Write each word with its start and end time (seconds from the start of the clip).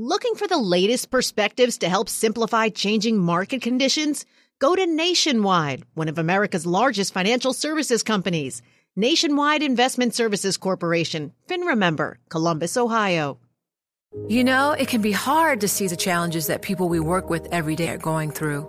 Looking 0.00 0.36
for 0.36 0.46
the 0.46 0.58
latest 0.58 1.10
perspectives 1.10 1.78
to 1.78 1.88
help 1.88 2.08
simplify 2.08 2.68
changing 2.68 3.18
market 3.18 3.62
conditions? 3.62 4.26
Go 4.60 4.76
to 4.76 4.86
Nationwide, 4.86 5.82
one 5.94 6.06
of 6.06 6.18
America's 6.18 6.64
largest 6.64 7.12
financial 7.12 7.52
services 7.52 8.04
companies. 8.04 8.62
Nationwide 8.94 9.60
Investment 9.60 10.14
Services 10.14 10.56
Corporation, 10.56 11.32
FINRA 11.48 11.76
member, 11.76 12.20
Columbus, 12.28 12.76
Ohio. 12.76 13.40
You 14.28 14.44
know, 14.44 14.70
it 14.70 14.86
can 14.86 15.02
be 15.02 15.10
hard 15.10 15.62
to 15.62 15.66
see 15.66 15.88
the 15.88 15.96
challenges 15.96 16.46
that 16.46 16.62
people 16.62 16.88
we 16.88 17.00
work 17.00 17.28
with 17.28 17.48
every 17.50 17.74
day 17.74 17.88
are 17.88 17.98
going 17.98 18.30
through. 18.30 18.68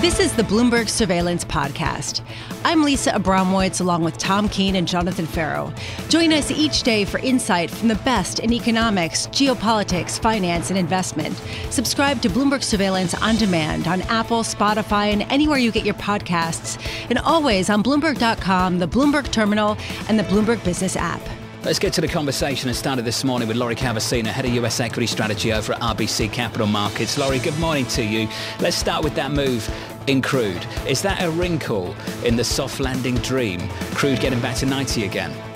This 0.00 0.20
is 0.20 0.34
the 0.34 0.42
Bloomberg 0.42 0.90
Surveillance 0.90 1.42
Podcast. 1.42 2.20
I'm 2.66 2.82
Lisa 2.82 3.12
Abramowicz 3.12 3.80
along 3.80 4.04
with 4.04 4.18
Tom 4.18 4.46
Keene 4.46 4.76
and 4.76 4.86
Jonathan 4.86 5.24
Ferro. 5.24 5.72
Join 6.10 6.34
us 6.34 6.50
each 6.50 6.82
day 6.82 7.06
for 7.06 7.16
insight 7.20 7.70
from 7.70 7.88
the 7.88 7.94
best 7.94 8.38
in 8.40 8.52
economics, 8.52 9.26
geopolitics, 9.28 10.20
finance, 10.20 10.68
and 10.68 10.78
investment. 10.78 11.40
Subscribe 11.70 12.20
to 12.20 12.28
Bloomberg 12.28 12.62
Surveillance 12.62 13.14
on 13.14 13.36
demand 13.36 13.88
on 13.88 14.02
Apple, 14.02 14.42
Spotify, 14.42 15.14
and 15.14 15.22
anywhere 15.32 15.58
you 15.58 15.72
get 15.72 15.86
your 15.86 15.94
podcasts, 15.94 16.78
and 17.08 17.18
always 17.20 17.70
on 17.70 17.82
Bloomberg.com, 17.82 18.78
the 18.78 18.86
Bloomberg 18.86 19.32
Terminal, 19.32 19.78
and 20.10 20.18
the 20.18 20.24
Bloomberg 20.24 20.62
Business 20.62 20.94
app. 20.94 21.22
Let's 21.66 21.80
get 21.80 21.92
to 21.94 22.00
the 22.00 22.06
conversation 22.06 22.68
and 22.68 22.76
started 22.76 23.04
this 23.04 23.24
morning 23.24 23.48
with 23.48 23.56
Lori 23.56 23.74
Calvasina, 23.74 24.28
Head 24.28 24.44
of 24.44 24.52
US 24.52 24.78
Equity 24.78 25.08
Strategy 25.08 25.52
over 25.52 25.72
at 25.72 25.80
RBC 25.80 26.32
Capital 26.32 26.68
Markets. 26.68 27.18
Lori, 27.18 27.40
good 27.40 27.58
morning 27.58 27.84
to 27.86 28.04
you. 28.04 28.28
Let's 28.60 28.76
start 28.76 29.02
with 29.02 29.16
that 29.16 29.32
move 29.32 29.68
in 30.06 30.22
crude. 30.22 30.64
Is 30.86 31.02
that 31.02 31.20
a 31.20 31.28
wrinkle 31.28 31.96
in 32.24 32.36
the 32.36 32.44
soft 32.44 32.78
landing 32.78 33.16
dream? 33.16 33.68
Crude 33.96 34.20
getting 34.20 34.40
back 34.40 34.54
to 34.58 34.66
90 34.66 35.06
again? 35.06 35.55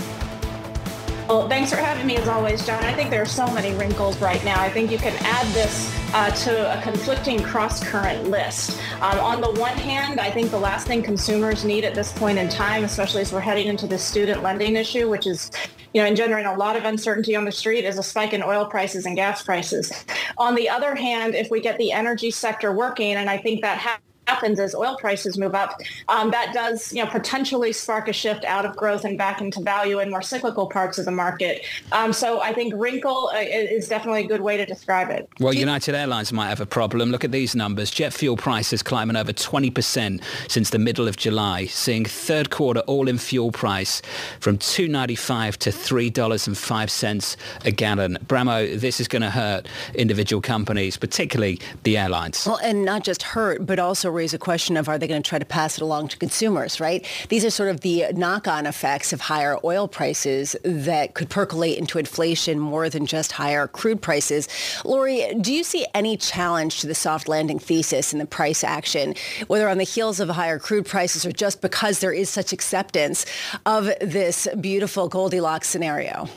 Well, 1.30 1.48
thanks 1.48 1.70
for 1.70 1.76
having 1.76 2.08
me 2.08 2.16
as 2.16 2.26
always, 2.26 2.66
John. 2.66 2.82
I 2.82 2.92
think 2.92 3.08
there 3.08 3.22
are 3.22 3.24
so 3.24 3.46
many 3.52 3.72
wrinkles 3.74 4.20
right 4.20 4.44
now. 4.44 4.60
I 4.60 4.68
think 4.68 4.90
you 4.90 4.98
can 4.98 5.14
add 5.24 5.46
this 5.54 5.96
uh, 6.12 6.28
to 6.28 6.76
a 6.76 6.82
conflicting 6.82 7.40
cross 7.40 7.84
current 7.84 8.28
list. 8.28 8.80
Um, 8.94 9.20
on 9.20 9.40
the 9.40 9.52
one 9.52 9.76
hand, 9.76 10.18
I 10.18 10.28
think 10.28 10.50
the 10.50 10.58
last 10.58 10.88
thing 10.88 11.04
consumers 11.04 11.64
need 11.64 11.84
at 11.84 11.94
this 11.94 12.12
point 12.12 12.36
in 12.36 12.48
time, 12.48 12.82
especially 12.82 13.20
as 13.20 13.32
we're 13.32 13.38
heading 13.38 13.68
into 13.68 13.86
the 13.86 13.96
student 13.96 14.42
lending 14.42 14.74
issue, 14.74 15.08
which 15.08 15.28
is 15.28 15.52
you 15.94 16.02
know, 16.02 16.08
engendering 16.08 16.46
a 16.46 16.56
lot 16.56 16.74
of 16.74 16.84
uncertainty 16.84 17.36
on 17.36 17.44
the 17.44 17.52
street 17.52 17.84
is 17.84 17.96
a 17.96 18.02
spike 18.02 18.32
in 18.32 18.42
oil 18.42 18.66
prices 18.66 19.06
and 19.06 19.14
gas 19.14 19.40
prices. 19.40 20.04
On 20.36 20.56
the 20.56 20.68
other 20.68 20.96
hand, 20.96 21.36
if 21.36 21.48
we 21.48 21.60
get 21.60 21.78
the 21.78 21.92
energy 21.92 22.32
sector 22.32 22.72
working, 22.72 23.12
and 23.14 23.30
I 23.30 23.38
think 23.38 23.60
that 23.60 23.78
happens 23.78 24.09
happens 24.26 24.60
as 24.60 24.74
oil 24.74 24.96
prices 24.96 25.36
move 25.38 25.54
up, 25.54 25.80
um, 26.08 26.30
that 26.30 26.52
does 26.52 26.92
you 26.92 27.04
know 27.04 27.10
potentially 27.10 27.72
spark 27.72 28.08
a 28.08 28.12
shift 28.12 28.44
out 28.44 28.64
of 28.64 28.76
growth 28.76 29.04
and 29.04 29.18
back 29.18 29.40
into 29.40 29.60
value 29.60 29.98
in 29.98 30.10
more 30.10 30.22
cyclical 30.22 30.66
parts 30.66 30.98
of 30.98 31.04
the 31.04 31.10
market. 31.10 31.64
Um, 31.92 32.12
so 32.12 32.40
I 32.40 32.52
think 32.52 32.74
wrinkle 32.76 33.30
uh, 33.34 33.38
is 33.38 33.88
definitely 33.88 34.24
a 34.24 34.28
good 34.28 34.40
way 34.40 34.56
to 34.56 34.66
describe 34.66 35.10
it. 35.10 35.28
Well, 35.40 35.52
United 35.52 35.94
Airlines 35.94 36.32
might 36.32 36.48
have 36.48 36.60
a 36.60 36.66
problem. 36.66 37.10
Look 37.10 37.24
at 37.24 37.32
these 37.32 37.54
numbers: 37.54 37.90
jet 37.90 38.12
fuel 38.12 38.36
prices 38.36 38.82
climbing 38.82 39.16
over 39.16 39.32
20% 39.32 40.22
since 40.48 40.70
the 40.70 40.78
middle 40.78 41.08
of 41.08 41.16
July, 41.16 41.66
seeing 41.66 42.04
third 42.04 42.50
quarter 42.50 42.80
all-in 42.80 43.18
fuel 43.18 43.50
price 43.50 44.02
from 44.40 44.58
2.95 44.58 45.56
to 45.58 45.70
$3.05 45.70 47.36
a 47.64 47.70
gallon. 47.70 48.18
Bramo, 48.26 48.78
this 48.78 49.00
is 49.00 49.08
going 49.08 49.22
to 49.22 49.30
hurt 49.30 49.66
individual 49.94 50.40
companies, 50.40 50.96
particularly 50.96 51.60
the 51.82 51.96
airlines. 51.96 52.46
Well, 52.46 52.60
and 52.62 52.84
not 52.84 53.04
just 53.04 53.22
hurt, 53.22 53.66
but 53.66 53.78
also 53.78 54.10
raise 54.20 54.34
a 54.34 54.38
question 54.38 54.76
of 54.76 54.86
are 54.86 54.98
they 54.98 55.08
going 55.08 55.22
to 55.22 55.26
try 55.26 55.38
to 55.38 55.46
pass 55.46 55.78
it 55.78 55.82
along 55.82 56.08
to 56.08 56.18
consumers, 56.18 56.78
right? 56.78 57.06
These 57.30 57.42
are 57.42 57.50
sort 57.50 57.70
of 57.70 57.80
the 57.80 58.04
knock-on 58.12 58.66
effects 58.66 59.14
of 59.14 59.20
higher 59.22 59.56
oil 59.64 59.88
prices 59.88 60.54
that 60.62 61.14
could 61.14 61.30
percolate 61.30 61.78
into 61.78 61.98
inflation 61.98 62.58
more 62.58 62.90
than 62.90 63.06
just 63.06 63.32
higher 63.32 63.66
crude 63.66 64.02
prices. 64.02 64.46
Lori, 64.84 65.34
do 65.40 65.54
you 65.54 65.64
see 65.64 65.86
any 65.94 66.18
challenge 66.18 66.80
to 66.80 66.86
the 66.86 66.94
soft 66.94 67.28
landing 67.28 67.58
thesis 67.58 68.12
in 68.12 68.18
the 68.18 68.26
price 68.26 68.62
action, 68.62 69.14
whether 69.46 69.70
on 69.70 69.78
the 69.78 69.84
heels 69.84 70.20
of 70.20 70.28
higher 70.28 70.58
crude 70.58 70.84
prices 70.84 71.24
or 71.24 71.32
just 71.32 71.62
because 71.62 72.00
there 72.00 72.12
is 72.12 72.28
such 72.28 72.52
acceptance 72.52 73.24
of 73.64 73.84
this 74.02 74.46
beautiful 74.60 75.08
Goldilocks 75.08 75.68
scenario? 75.68 76.28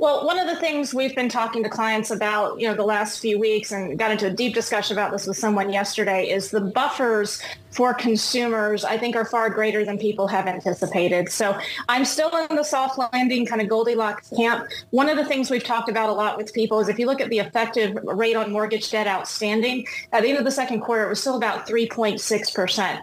Well, 0.00 0.24
one 0.24 0.38
of 0.38 0.46
the 0.46 0.54
things 0.54 0.94
we've 0.94 1.16
been 1.16 1.28
talking 1.28 1.64
to 1.64 1.68
clients 1.68 2.12
about, 2.12 2.60
you 2.60 2.68
know, 2.68 2.74
the 2.74 2.84
last 2.84 3.18
few 3.18 3.36
weeks 3.36 3.72
and 3.72 3.98
got 3.98 4.12
into 4.12 4.28
a 4.28 4.30
deep 4.30 4.54
discussion 4.54 4.96
about 4.96 5.10
this 5.10 5.26
with 5.26 5.36
someone 5.36 5.72
yesterday 5.72 6.30
is 6.30 6.52
the 6.52 6.60
buffers 6.60 7.42
for 7.72 7.92
consumers, 7.94 8.84
I 8.84 8.96
think 8.96 9.16
are 9.16 9.24
far 9.24 9.50
greater 9.50 9.84
than 9.84 9.98
people 9.98 10.28
have 10.28 10.46
anticipated. 10.46 11.30
So 11.32 11.58
I'm 11.88 12.04
still 12.04 12.30
in 12.48 12.54
the 12.54 12.62
soft 12.62 12.96
landing 13.12 13.44
kind 13.44 13.60
of 13.60 13.68
Goldilocks 13.68 14.30
camp. 14.36 14.68
One 14.90 15.08
of 15.08 15.16
the 15.16 15.24
things 15.24 15.50
we've 15.50 15.64
talked 15.64 15.88
about 15.88 16.08
a 16.08 16.12
lot 16.12 16.36
with 16.36 16.54
people 16.54 16.78
is 16.78 16.88
if 16.88 16.96
you 17.00 17.06
look 17.06 17.20
at 17.20 17.28
the 17.28 17.40
effective 17.40 17.98
rate 18.04 18.36
on 18.36 18.52
mortgage 18.52 18.92
debt 18.92 19.08
outstanding, 19.08 19.84
at 20.12 20.22
the 20.22 20.28
end 20.28 20.38
of 20.38 20.44
the 20.44 20.52
second 20.52 20.80
quarter, 20.80 21.06
it 21.06 21.08
was 21.08 21.20
still 21.20 21.36
about 21.36 21.66
3.6% 21.66 23.00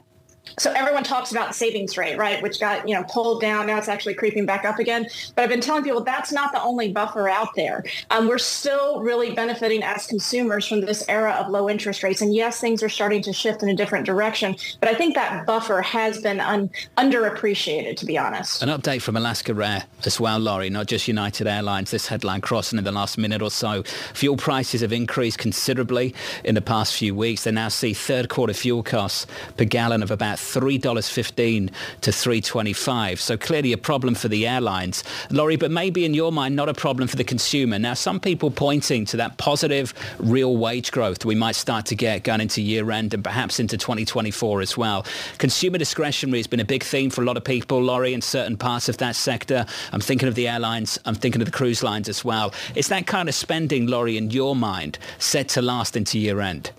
so 0.57 0.71
everyone 0.71 1.03
talks 1.03 1.31
about 1.31 1.49
the 1.49 1.53
savings 1.53 1.97
rate, 1.97 2.17
right, 2.17 2.41
which 2.41 2.59
got 2.59 2.87
you 2.87 2.95
know 2.95 3.03
pulled 3.03 3.41
down. 3.41 3.67
Now 3.67 3.77
it's 3.77 3.87
actually 3.87 4.13
creeping 4.13 4.45
back 4.45 4.65
up 4.65 4.79
again. 4.79 5.07
But 5.35 5.43
I've 5.43 5.49
been 5.49 5.61
telling 5.61 5.83
people 5.83 6.03
that's 6.03 6.31
not 6.31 6.51
the 6.51 6.61
only 6.61 6.91
buffer 6.91 7.27
out 7.29 7.49
there. 7.55 7.83
Um, 8.09 8.27
we're 8.27 8.37
still 8.37 9.01
really 9.01 9.33
benefiting 9.33 9.83
as 9.83 10.07
consumers 10.07 10.67
from 10.67 10.81
this 10.81 11.03
era 11.09 11.33
of 11.33 11.49
low 11.49 11.69
interest 11.69 12.03
rates. 12.03 12.21
And 12.21 12.33
yes, 12.33 12.59
things 12.59 12.81
are 12.83 12.89
starting 12.89 13.21
to 13.23 13.33
shift 13.33 13.63
in 13.63 13.69
a 13.69 13.75
different 13.75 14.05
direction. 14.05 14.55
But 14.79 14.89
I 14.89 14.95
think 14.95 15.15
that 15.15 15.45
buffer 15.45 15.81
has 15.81 16.21
been 16.21 16.39
un- 16.39 16.69
underappreciated, 16.97 17.97
to 17.97 18.05
be 18.05 18.17
honest. 18.17 18.61
An 18.61 18.69
update 18.69 19.01
from 19.01 19.17
Alaska 19.17 19.53
Air 19.53 19.83
as 20.05 20.19
well, 20.19 20.39
Lori, 20.39 20.69
not 20.69 20.87
just 20.87 21.07
United 21.07 21.47
Airlines. 21.47 21.91
This 21.91 22.07
headline 22.07 22.41
crossing 22.41 22.77
in 22.77 22.85
the 22.85 22.91
last 22.91 23.17
minute 23.17 23.41
or 23.41 23.51
so. 23.51 23.83
Fuel 24.13 24.37
prices 24.37 24.81
have 24.81 24.93
increased 24.93 25.37
considerably 25.37 26.13
in 26.43 26.55
the 26.55 26.61
past 26.61 26.95
few 26.95 27.13
weeks. 27.15 27.43
They 27.43 27.51
now 27.51 27.67
see 27.67 27.93
third 27.93 28.29
quarter 28.29 28.53
fuel 28.53 28.83
costs 28.83 29.27
per 29.57 29.65
gallon 29.65 30.03
of 30.03 30.11
about 30.11 30.34
$3.15 30.37 31.71
to 32.01 32.11
$3.25. 32.11 33.19
So 33.19 33.37
clearly 33.37 33.73
a 33.73 33.77
problem 33.77 34.15
for 34.15 34.27
the 34.27 34.47
airlines. 34.47 35.03
Lori, 35.29 35.55
but 35.55 35.71
maybe 35.71 36.05
in 36.05 36.13
your 36.13 36.31
mind, 36.31 36.55
not 36.55 36.69
a 36.69 36.73
problem 36.73 37.07
for 37.07 37.15
the 37.15 37.23
consumer. 37.23 37.79
Now, 37.79 37.93
some 37.93 38.19
people 38.19 38.51
pointing 38.51 39.05
to 39.05 39.17
that 39.17 39.37
positive 39.37 39.93
real 40.19 40.57
wage 40.57 40.91
growth 40.91 41.25
we 41.25 41.35
might 41.35 41.55
start 41.55 41.85
to 41.87 41.95
get 41.95 42.23
going 42.23 42.41
into 42.41 42.61
year 42.61 42.89
end 42.91 43.13
and 43.13 43.23
perhaps 43.23 43.59
into 43.59 43.77
2024 43.77 44.61
as 44.61 44.77
well. 44.77 45.05
Consumer 45.37 45.77
discretionary 45.77 46.39
has 46.39 46.47
been 46.47 46.59
a 46.59 46.65
big 46.65 46.83
theme 46.83 47.09
for 47.09 47.21
a 47.21 47.25
lot 47.25 47.37
of 47.37 47.43
people, 47.43 47.81
Lori, 47.81 48.13
in 48.13 48.21
certain 48.21 48.57
parts 48.57 48.89
of 48.89 48.97
that 48.97 49.15
sector. 49.15 49.65
I'm 49.91 50.01
thinking 50.01 50.27
of 50.27 50.35
the 50.35 50.47
airlines. 50.47 50.99
I'm 51.05 51.15
thinking 51.15 51.41
of 51.41 51.45
the 51.45 51.51
cruise 51.51 51.83
lines 51.83 52.09
as 52.09 52.23
well. 52.23 52.53
Is 52.75 52.87
that 52.89 53.07
kind 53.07 53.29
of 53.29 53.35
spending, 53.35 53.87
Lori, 53.87 54.17
in 54.17 54.31
your 54.31 54.55
mind, 54.55 54.99
set 55.19 55.49
to 55.49 55.61
last 55.61 55.97
into 55.97 56.19
year 56.19 56.39
end? 56.39 56.71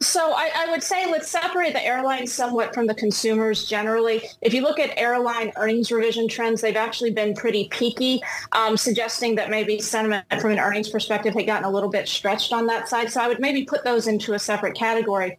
So 0.00 0.32
I, 0.32 0.50
I, 0.54 0.70
would 0.70 0.82
say 0.82 1.10
let's 1.10 1.28
separate 1.28 1.72
the 1.72 1.84
airlines 1.84 2.32
somewhat 2.32 2.72
from 2.72 2.86
the 2.86 2.94
consumers 2.94 3.66
generally. 3.66 4.22
If 4.42 4.54
you 4.54 4.62
look 4.62 4.78
at 4.78 4.96
airline 4.96 5.50
earnings 5.56 5.90
revision 5.90 6.28
trends, 6.28 6.60
they've 6.60 6.76
actually 6.76 7.10
been 7.10 7.34
pretty 7.34 7.68
peaky, 7.68 8.20
um, 8.52 8.76
suggesting 8.76 9.34
that 9.36 9.50
maybe 9.50 9.80
sentiment 9.80 10.24
from 10.40 10.52
an 10.52 10.60
earnings 10.60 10.88
perspective 10.88 11.34
had 11.34 11.46
gotten 11.46 11.64
a 11.64 11.70
little 11.70 11.88
bit 11.88 12.06
stretched 12.06 12.52
on 12.52 12.66
that 12.66 12.88
side. 12.88 13.10
So 13.10 13.20
I 13.20 13.26
would 13.26 13.40
maybe 13.40 13.64
put 13.64 13.82
those 13.82 14.06
into 14.06 14.34
a 14.34 14.38
separate 14.38 14.76
category. 14.76 15.38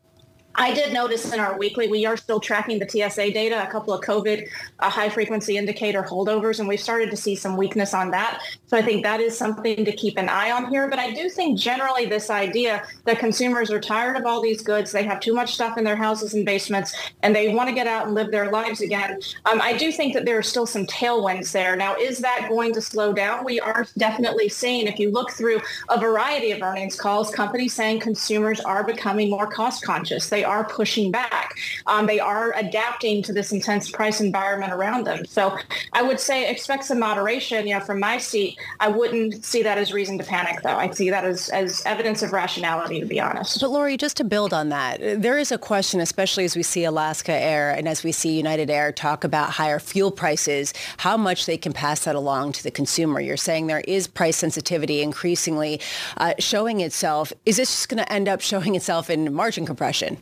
I 0.56 0.74
did 0.74 0.92
notice 0.94 1.32
in 1.32 1.40
our 1.40 1.58
weekly, 1.58 1.88
we 1.88 2.06
are 2.06 2.18
still 2.18 2.40
tracking 2.40 2.80
the 2.80 2.90
TSA 2.90 3.32
data, 3.32 3.64
a 3.64 3.72
couple 3.72 3.94
of 3.94 4.02
COVID 4.02 4.50
uh, 4.80 4.90
high 4.90 5.10
frequency 5.10 5.58
indicator 5.58 6.04
holdovers, 6.04 6.60
and 6.60 6.68
we've 6.68 6.80
started 6.80 7.10
to 7.12 7.18
see 7.18 7.36
some 7.36 7.56
weakness 7.56 7.94
on 7.94 8.12
that. 8.12 8.42
So 8.68 8.78
I 8.78 8.82
think 8.82 9.04
that 9.04 9.22
is 9.22 9.38
something 9.38 9.86
to 9.86 9.92
keep 9.92 10.18
an 10.18 10.28
eye 10.28 10.52
on 10.52 10.70
here. 10.70 10.90
But 10.90 11.00
I 11.00 11.14
do 11.14 11.30
think 11.30 11.58
generally 11.58 12.06
this 12.06 12.30
idea 12.30 12.84
that 13.06 13.20
consumers 13.20 13.72
are 13.72 13.80
tired 13.80 14.18
of 14.18 14.26
all 14.26 14.42
these 14.42 14.62
goods, 14.62 14.92
they 14.92 15.04
have 15.04 15.20
too 15.20 15.34
much 15.34 15.54
stuff 15.54 15.78
in 15.78 15.84
their 15.84 15.96
houses 15.96 16.34
and 16.34 16.46
basements, 16.46 16.94
and 17.24 17.36
they 17.36 17.54
want 17.54 17.70
to 17.70 17.76
get 17.76 17.88
out 17.88 18.08
and 18.08 18.16
live 18.16 18.32
their 18.32 18.52
lives 18.52 18.82
again. 18.82 19.20
Um, 19.46 19.62
I 19.62 19.78
do 19.78 19.92
think 19.92 20.14
that 20.14 20.26
there 20.26 20.38
are 20.38 20.44
still 20.44 20.66
some 20.66 20.86
tailwinds 20.88 21.52
there. 21.52 21.76
Now, 21.76 21.96
is 21.96 22.20
that 22.20 22.48
going 22.50 22.74
to 22.74 22.82
slow 22.82 23.14
down? 23.14 23.46
We 23.46 23.60
are 23.60 23.86
definitely 23.98 24.50
seeing, 24.50 24.88
if 24.88 25.00
you 25.00 25.12
look 25.12 25.32
through 25.32 25.62
a 25.90 26.00
variety 26.00 26.52
of 26.52 26.62
earnings 26.62 27.00
calls, 27.00 27.32
companies 27.32 27.74
saying 27.74 28.02
consumers 28.02 28.60
are 28.60 28.84
becoming 28.84 29.30
more 29.30 29.48
cost 29.48 29.84
conscious. 29.84 30.28
They 30.28 30.39
they 30.40 30.46
are 30.46 30.64
pushing 30.64 31.12
back. 31.12 31.58
Um, 31.86 32.06
they 32.06 32.22
are 32.22 32.54
adapting 32.56 33.22
to 33.24 33.34
this 33.34 33.52
intense 33.52 33.92
price 33.92 34.22
environment 34.22 34.72
around 34.72 35.06
them. 35.06 35.26
So 35.26 35.58
I 35.92 36.02
would 36.02 36.18
say 36.18 36.50
expect 36.50 36.86
some 36.86 37.00
moderation. 37.00 37.68
You 37.68 37.78
know, 37.78 37.82
from 37.82 38.00
my 38.00 38.18
seat, 38.18 38.58
I 38.80 38.88
wouldn't 38.88 39.44
see 39.44 39.62
that 39.64 39.78
as 39.78 39.92
reason 39.92 40.18
to 40.18 40.24
panic, 40.24 40.62
though. 40.64 40.78
I'd 40.78 40.96
see 40.96 41.10
that 41.10 41.26
as, 41.26 41.50
as 41.50 41.84
evidence 41.86 42.24
of 42.24 42.32
rationality, 42.32 43.02
to 43.02 43.06
be 43.06 43.20
honest. 43.20 43.60
But 43.60 43.72
Lori, 43.72 43.98
just 43.98 44.16
to 44.18 44.24
build 44.24 44.54
on 44.54 44.70
that, 44.70 45.22
there 45.22 45.38
is 45.38 45.52
a 45.52 45.58
question, 45.58 46.00
especially 46.00 46.46
as 46.46 46.56
we 46.56 46.64
see 46.64 46.86
Alaska 46.86 47.34
Air 47.34 47.72
and 47.72 47.86
as 47.90 48.06
we 48.06 48.14
see 48.14 48.38
United 48.38 48.70
Air 48.70 48.94
talk 48.94 49.26
about 49.26 49.50
higher 49.50 49.80
fuel 49.80 50.10
prices, 50.10 50.74
how 50.98 51.18
much 51.18 51.48
they 51.48 51.58
can 51.58 51.74
pass 51.74 52.06
that 52.06 52.16
along 52.16 52.54
to 52.54 52.64
the 52.64 52.72
consumer. 52.72 53.20
You're 53.20 53.36
saying 53.36 53.68
there 53.68 53.84
is 53.90 54.08
price 54.08 54.38
sensitivity 54.38 55.02
increasingly 55.02 55.82
uh, 56.16 56.34
showing 56.40 56.80
itself. 56.80 57.34
Is 57.46 57.58
this 57.58 57.70
just 57.70 57.90
going 57.90 58.02
to 58.02 58.10
end 58.10 58.30
up 58.30 58.40
showing 58.40 58.76
itself 58.76 59.10
in 59.10 59.34
margin 59.34 59.66
compression? 59.66 60.18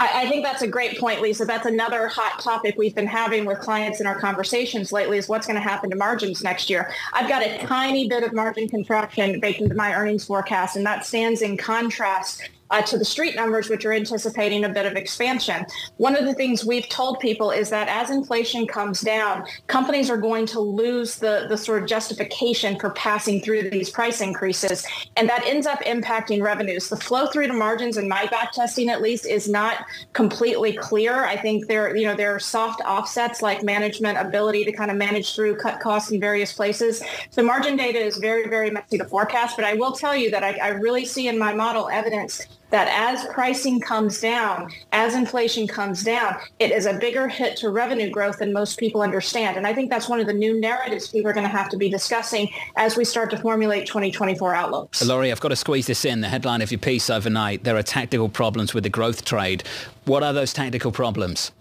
I, 0.00 0.28
think 0.28 0.44
that's 0.44 0.62
a 0.62 0.66
great 0.66 0.98
point, 0.98 1.20
Lisa. 1.20 1.44
That's 1.44 1.66
another 1.66 2.08
hot 2.08 2.40
topic 2.40 2.74
we've 2.76 2.94
been 2.94 3.06
having 3.06 3.44
with 3.44 3.60
clients 3.60 4.00
in 4.00 4.06
our 4.06 4.18
conversations 4.18 4.92
lately 4.92 5.18
is 5.18 5.28
what's 5.28 5.46
going 5.46 5.56
to 5.56 5.62
happen 5.62 5.90
to 5.90 5.96
margins 5.96 6.42
next 6.42 6.68
year. 6.68 6.90
I've 7.12 7.28
got 7.28 7.42
a 7.42 7.58
tiny 7.66 8.08
bit 8.08 8.22
of 8.22 8.32
margin 8.32 8.68
contraction 8.68 9.40
baked 9.40 9.60
into 9.60 9.74
my 9.74 9.94
earnings 9.94 10.24
forecast, 10.24 10.76
and 10.76 10.84
that 10.86 11.04
stands 11.04 11.42
in 11.42 11.56
contrast 11.56 12.48
uh, 12.70 12.82
to 12.82 12.98
the 12.98 13.04
street 13.04 13.36
numbers, 13.36 13.68
which 13.68 13.84
are 13.84 13.92
anticipating 13.92 14.64
a 14.64 14.68
bit 14.68 14.86
of 14.86 14.96
expansion. 14.96 15.64
One 15.96 16.16
of 16.16 16.24
the 16.24 16.34
things 16.34 16.64
we've 16.64 16.88
told 16.88 17.20
people 17.20 17.50
is 17.50 17.70
that 17.70 17.88
as 17.88 18.10
inflation 18.10 18.66
comes 18.66 19.00
down, 19.00 19.44
companies 19.66 20.10
are 20.10 20.16
going 20.16 20.46
to 20.46 20.60
lose 20.60 21.16
the, 21.16 21.46
the 21.48 21.56
sort 21.56 21.82
of 21.82 21.88
justification 21.88 22.78
for 22.78 22.90
passing 22.90 23.40
through 23.40 23.70
these 23.70 23.90
price 23.90 24.20
increases. 24.20 24.86
And 25.16 25.28
that 25.28 25.44
ends 25.44 25.66
up 25.66 25.80
impacting 25.82 26.42
revenues. 26.42 26.88
The 26.88 26.96
flow 26.96 27.26
through 27.26 27.48
to 27.48 27.52
margins 27.52 27.96
in 27.96 28.08
my 28.08 28.26
back 28.26 28.52
testing, 28.52 28.88
at 28.88 29.02
least, 29.02 29.26
is 29.26 29.48
not 29.48 29.86
completely 30.12 30.72
clear. 30.72 31.24
I 31.24 31.36
think 31.36 31.66
there, 31.66 31.94
you 31.96 32.06
know, 32.06 32.16
there 32.16 32.34
are 32.34 32.40
soft 32.40 32.80
offsets 32.82 33.42
like 33.42 33.62
management 33.62 34.18
ability 34.18 34.64
to 34.64 34.72
kind 34.72 34.90
of 34.90 34.96
manage 34.96 35.34
through, 35.34 35.56
cut 35.56 35.80
costs 35.80 36.10
in 36.10 36.20
various 36.20 36.52
places. 36.52 37.02
So 37.30 37.42
margin 37.42 37.76
data 37.76 37.98
is 37.98 38.16
very, 38.16 38.48
very 38.48 38.70
messy 38.70 38.98
to 38.98 39.04
forecast. 39.04 39.56
But 39.56 39.64
I 39.64 39.74
will 39.74 39.92
tell 39.92 40.16
you 40.16 40.30
that 40.30 40.42
I, 40.42 40.52
I 40.62 40.68
really 40.68 41.04
see 41.04 41.28
in 41.28 41.38
my 41.38 41.52
model 41.54 41.88
evidence 41.88 42.46
that 42.74 42.88
as 42.88 43.24
pricing 43.26 43.78
comes 43.78 44.20
down, 44.20 44.68
as 44.90 45.14
inflation 45.14 45.68
comes 45.68 46.02
down, 46.02 46.36
it 46.58 46.72
is 46.72 46.86
a 46.86 46.94
bigger 46.94 47.28
hit 47.28 47.56
to 47.56 47.70
revenue 47.70 48.10
growth 48.10 48.38
than 48.38 48.52
most 48.52 48.80
people 48.80 49.00
understand. 49.00 49.56
And 49.56 49.64
I 49.64 49.72
think 49.72 49.90
that's 49.90 50.08
one 50.08 50.18
of 50.18 50.26
the 50.26 50.32
new 50.32 50.58
narratives 50.58 51.06
people 51.06 51.30
are 51.30 51.32
going 51.32 51.46
to 51.46 51.56
have 51.56 51.68
to 51.68 51.76
be 51.76 51.88
discussing 51.88 52.50
as 52.74 52.96
we 52.96 53.04
start 53.04 53.30
to 53.30 53.38
formulate 53.38 53.86
2024 53.86 54.56
outlooks. 54.56 55.06
Lori, 55.06 55.30
I've 55.30 55.38
got 55.38 55.50
to 55.50 55.56
squeeze 55.56 55.86
this 55.86 56.04
in. 56.04 56.20
The 56.20 56.28
headline 56.28 56.62
of 56.62 56.72
your 56.72 56.80
piece 56.80 57.08
overnight, 57.10 57.62
there 57.62 57.76
are 57.76 57.82
tactical 57.84 58.28
problems 58.28 58.74
with 58.74 58.82
the 58.82 58.90
growth 58.90 59.24
trade. 59.24 59.62
What 60.04 60.24
are 60.24 60.32
those 60.32 60.52
tactical 60.52 60.90
problems? 60.90 61.52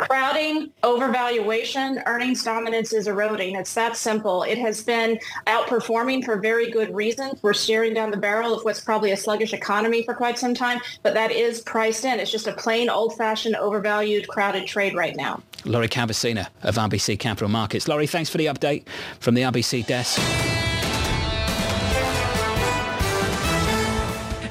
Crowding, 0.00 0.70
overvaluation, 0.82 2.02
earnings 2.06 2.42
dominance 2.42 2.94
is 2.94 3.06
eroding. 3.06 3.54
It's 3.54 3.74
that 3.74 3.98
simple. 3.98 4.44
It 4.44 4.56
has 4.56 4.82
been 4.82 5.18
outperforming 5.46 6.24
for 6.24 6.38
very 6.38 6.70
good 6.70 6.94
reasons. 6.94 7.42
We're 7.42 7.52
staring 7.52 7.92
down 7.92 8.10
the 8.10 8.16
barrel 8.16 8.54
of 8.54 8.64
what's 8.64 8.80
probably 8.80 9.12
a 9.12 9.16
sluggish 9.16 9.52
economy 9.52 10.02
for 10.02 10.14
quite 10.14 10.38
some 10.38 10.54
time, 10.54 10.80
but 11.02 11.12
that 11.12 11.30
is 11.30 11.60
priced 11.60 12.06
in. 12.06 12.18
It's 12.18 12.30
just 12.30 12.46
a 12.46 12.54
plain 12.54 12.88
old-fashioned, 12.88 13.56
overvalued, 13.56 14.26
crowded 14.26 14.66
trade 14.66 14.94
right 14.94 15.14
now. 15.16 15.42
Lori 15.66 15.88
Calvasina 15.88 16.48
of 16.62 16.76
RBC 16.76 17.18
Capital 17.18 17.50
Markets. 17.50 17.86
Lori, 17.86 18.06
thanks 18.06 18.30
for 18.30 18.38
the 18.38 18.46
update 18.46 18.84
from 19.18 19.34
the 19.34 19.42
RBC 19.42 19.86
desk. 19.86 20.18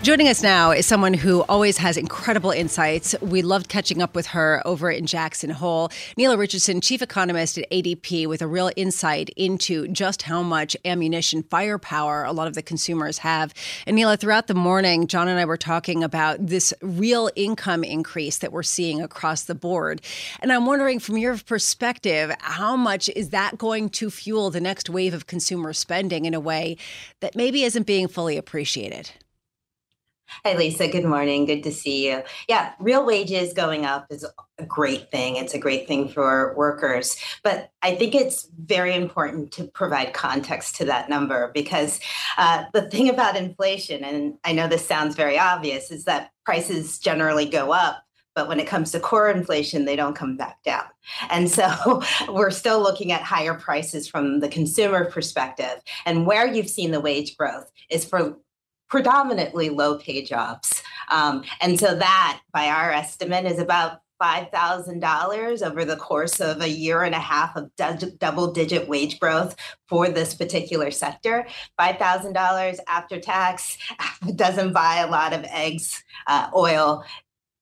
Joining 0.01 0.29
us 0.29 0.41
now 0.41 0.71
is 0.71 0.85
someone 0.85 1.13
who 1.13 1.41
always 1.49 1.77
has 1.77 1.97
incredible 1.97 2.51
insights. 2.51 3.13
We 3.21 3.41
loved 3.41 3.67
catching 3.67 4.01
up 4.01 4.15
with 4.15 4.27
her 4.27 4.61
over 4.63 4.89
in 4.89 5.05
Jackson 5.05 5.49
Hole. 5.49 5.89
Nela 6.17 6.37
Richardson, 6.37 6.79
chief 6.79 7.01
economist 7.01 7.57
at 7.57 7.69
ADP, 7.69 8.25
with 8.25 8.41
a 8.41 8.47
real 8.47 8.71
insight 8.77 9.29
into 9.35 9.89
just 9.89 10.21
how 10.21 10.41
much 10.41 10.77
ammunition, 10.85 11.43
firepower 11.43 12.23
a 12.23 12.31
lot 12.31 12.47
of 12.47 12.53
the 12.53 12.61
consumers 12.61 13.17
have. 13.17 13.53
And 13.85 13.97
Nela, 13.97 14.17
throughout 14.17 14.47
the 14.47 14.53
morning, 14.53 15.05
John 15.05 15.27
and 15.27 15.37
I 15.37 15.43
were 15.43 15.57
talking 15.57 16.01
about 16.01 16.47
this 16.47 16.73
real 16.81 17.29
income 17.35 17.83
increase 17.83 18.37
that 18.37 18.53
we're 18.53 18.63
seeing 18.63 19.01
across 19.01 19.43
the 19.43 19.53
board. 19.53 20.01
And 20.39 20.53
I'm 20.53 20.65
wondering, 20.65 20.99
from 20.99 21.17
your 21.17 21.37
perspective, 21.37 22.33
how 22.39 22.77
much 22.77 23.09
is 23.17 23.31
that 23.31 23.57
going 23.57 23.89
to 23.89 24.09
fuel 24.09 24.49
the 24.49 24.61
next 24.61 24.89
wave 24.89 25.13
of 25.13 25.27
consumer 25.27 25.73
spending 25.73 26.23
in 26.23 26.33
a 26.33 26.39
way 26.39 26.77
that 27.19 27.35
maybe 27.35 27.63
isn't 27.63 27.85
being 27.85 28.07
fully 28.07 28.37
appreciated? 28.37 29.11
Hi, 30.45 30.55
Lisa. 30.55 30.87
Good 30.87 31.05
morning. 31.05 31.45
Good 31.45 31.63
to 31.63 31.71
see 31.71 32.07
you. 32.07 32.23
Yeah, 32.47 32.73
real 32.79 33.05
wages 33.05 33.53
going 33.53 33.85
up 33.85 34.07
is 34.09 34.25
a 34.57 34.65
great 34.65 35.11
thing. 35.11 35.35
It's 35.35 35.53
a 35.53 35.59
great 35.59 35.87
thing 35.87 36.07
for 36.07 36.53
workers. 36.55 37.17
But 37.43 37.71
I 37.81 37.95
think 37.95 38.15
it's 38.15 38.47
very 38.57 38.95
important 38.95 39.51
to 39.53 39.65
provide 39.65 40.13
context 40.13 40.75
to 40.77 40.85
that 40.85 41.09
number 41.09 41.51
because 41.53 41.99
uh, 42.37 42.65
the 42.73 42.89
thing 42.89 43.09
about 43.09 43.35
inflation, 43.35 44.03
and 44.03 44.37
I 44.43 44.53
know 44.53 44.67
this 44.67 44.87
sounds 44.87 45.15
very 45.15 45.37
obvious, 45.37 45.91
is 45.91 46.05
that 46.05 46.31
prices 46.45 46.99
generally 46.99 47.45
go 47.45 47.71
up. 47.71 48.03
But 48.35 48.47
when 48.47 48.59
it 48.59 48.67
comes 48.67 48.91
to 48.91 48.99
core 48.99 49.29
inflation, 49.29 49.85
they 49.85 49.95
don't 49.95 50.15
come 50.15 50.37
back 50.37 50.63
down. 50.63 50.85
And 51.29 51.49
so 51.49 52.01
we're 52.29 52.51
still 52.51 52.81
looking 52.81 53.11
at 53.11 53.21
higher 53.21 53.55
prices 53.55 54.07
from 54.07 54.39
the 54.39 54.47
consumer 54.47 55.09
perspective. 55.11 55.81
And 56.05 56.25
where 56.25 56.47
you've 56.47 56.69
seen 56.69 56.91
the 56.91 57.01
wage 57.01 57.35
growth 57.35 57.69
is 57.89 58.05
for 58.05 58.37
predominantly 58.89 59.69
low 59.69 59.97
pay 59.97 60.23
jobs. 60.23 60.83
Um, 61.09 61.43
and 61.61 61.79
so 61.79 61.95
that, 61.95 62.41
by 62.53 62.67
our 62.69 62.91
estimate, 62.91 63.45
is 63.45 63.59
about 63.59 64.01
$5,000 64.21 65.61
over 65.65 65.85
the 65.85 65.95
course 65.95 66.41
of 66.41 66.61
a 66.61 66.67
year 66.67 67.03
and 67.03 67.15
a 67.15 67.19
half 67.19 67.55
of 67.55 67.71
double 68.19 68.51
digit 68.51 68.87
wage 68.87 69.19
growth 69.19 69.55
for 69.87 70.09
this 70.09 70.33
particular 70.33 70.91
sector. 70.91 71.47
$5,000 71.79 72.79
after 72.87 73.19
tax 73.19 73.77
doesn't 74.35 74.73
buy 74.73 74.97
a 74.97 75.09
lot 75.09 75.33
of 75.33 75.45
eggs, 75.45 76.03
uh, 76.27 76.49
oil, 76.53 77.03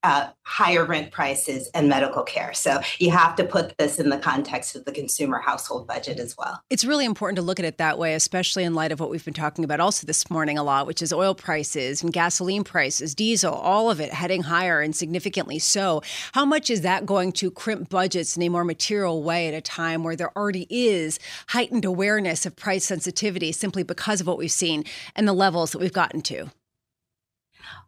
uh, 0.07 0.29
higher 0.43 0.85
rent 0.85 1.11
prices 1.11 1.69
and 1.73 1.89
medical 1.89 2.23
care. 2.23 2.53
So 2.53 2.79
you 2.97 3.11
have 3.11 3.35
to 3.35 3.43
put 3.43 3.77
this 3.77 3.99
in 3.99 4.07
the 4.07 4.17
context 4.17 4.73
of 4.77 4.85
the 4.85 4.93
consumer 4.93 5.39
household 5.39 5.85
budget 5.85 6.17
as 6.17 6.37
well. 6.37 6.61
It's 6.69 6.85
really 6.85 7.03
important 7.03 7.35
to 7.35 7.41
look 7.41 7.59
at 7.59 7.65
it 7.65 7.77
that 7.77 7.99
way, 7.99 8.13
especially 8.13 8.63
in 8.63 8.73
light 8.73 8.93
of 8.93 9.01
what 9.01 9.09
we've 9.09 9.25
been 9.25 9.33
talking 9.33 9.65
about 9.65 9.81
also 9.81 10.07
this 10.07 10.29
morning 10.29 10.57
a 10.57 10.63
lot, 10.63 10.87
which 10.87 11.01
is 11.01 11.11
oil 11.11 11.35
prices 11.35 12.01
and 12.01 12.13
gasoline 12.13 12.63
prices, 12.63 13.13
diesel, 13.13 13.53
all 13.53 13.91
of 13.91 13.99
it 13.99 14.13
heading 14.13 14.43
higher 14.43 14.79
and 14.79 14.95
significantly 14.95 15.59
so. 15.59 16.01
How 16.31 16.45
much 16.45 16.69
is 16.69 16.81
that 16.81 17.05
going 17.05 17.33
to 17.33 17.51
crimp 17.51 17.89
budgets 17.89 18.37
in 18.37 18.43
a 18.43 18.49
more 18.49 18.63
material 18.63 19.21
way 19.23 19.49
at 19.49 19.53
a 19.53 19.59
time 19.61 20.05
where 20.05 20.15
there 20.15 20.35
already 20.37 20.67
is 20.69 21.19
heightened 21.49 21.83
awareness 21.83 22.45
of 22.45 22.55
price 22.55 22.85
sensitivity 22.85 23.51
simply 23.51 23.83
because 23.83 24.21
of 24.21 24.27
what 24.27 24.37
we've 24.37 24.49
seen 24.49 24.85
and 25.17 25.27
the 25.27 25.33
levels 25.33 25.73
that 25.73 25.79
we've 25.79 25.91
gotten 25.91 26.21
to? 26.21 26.49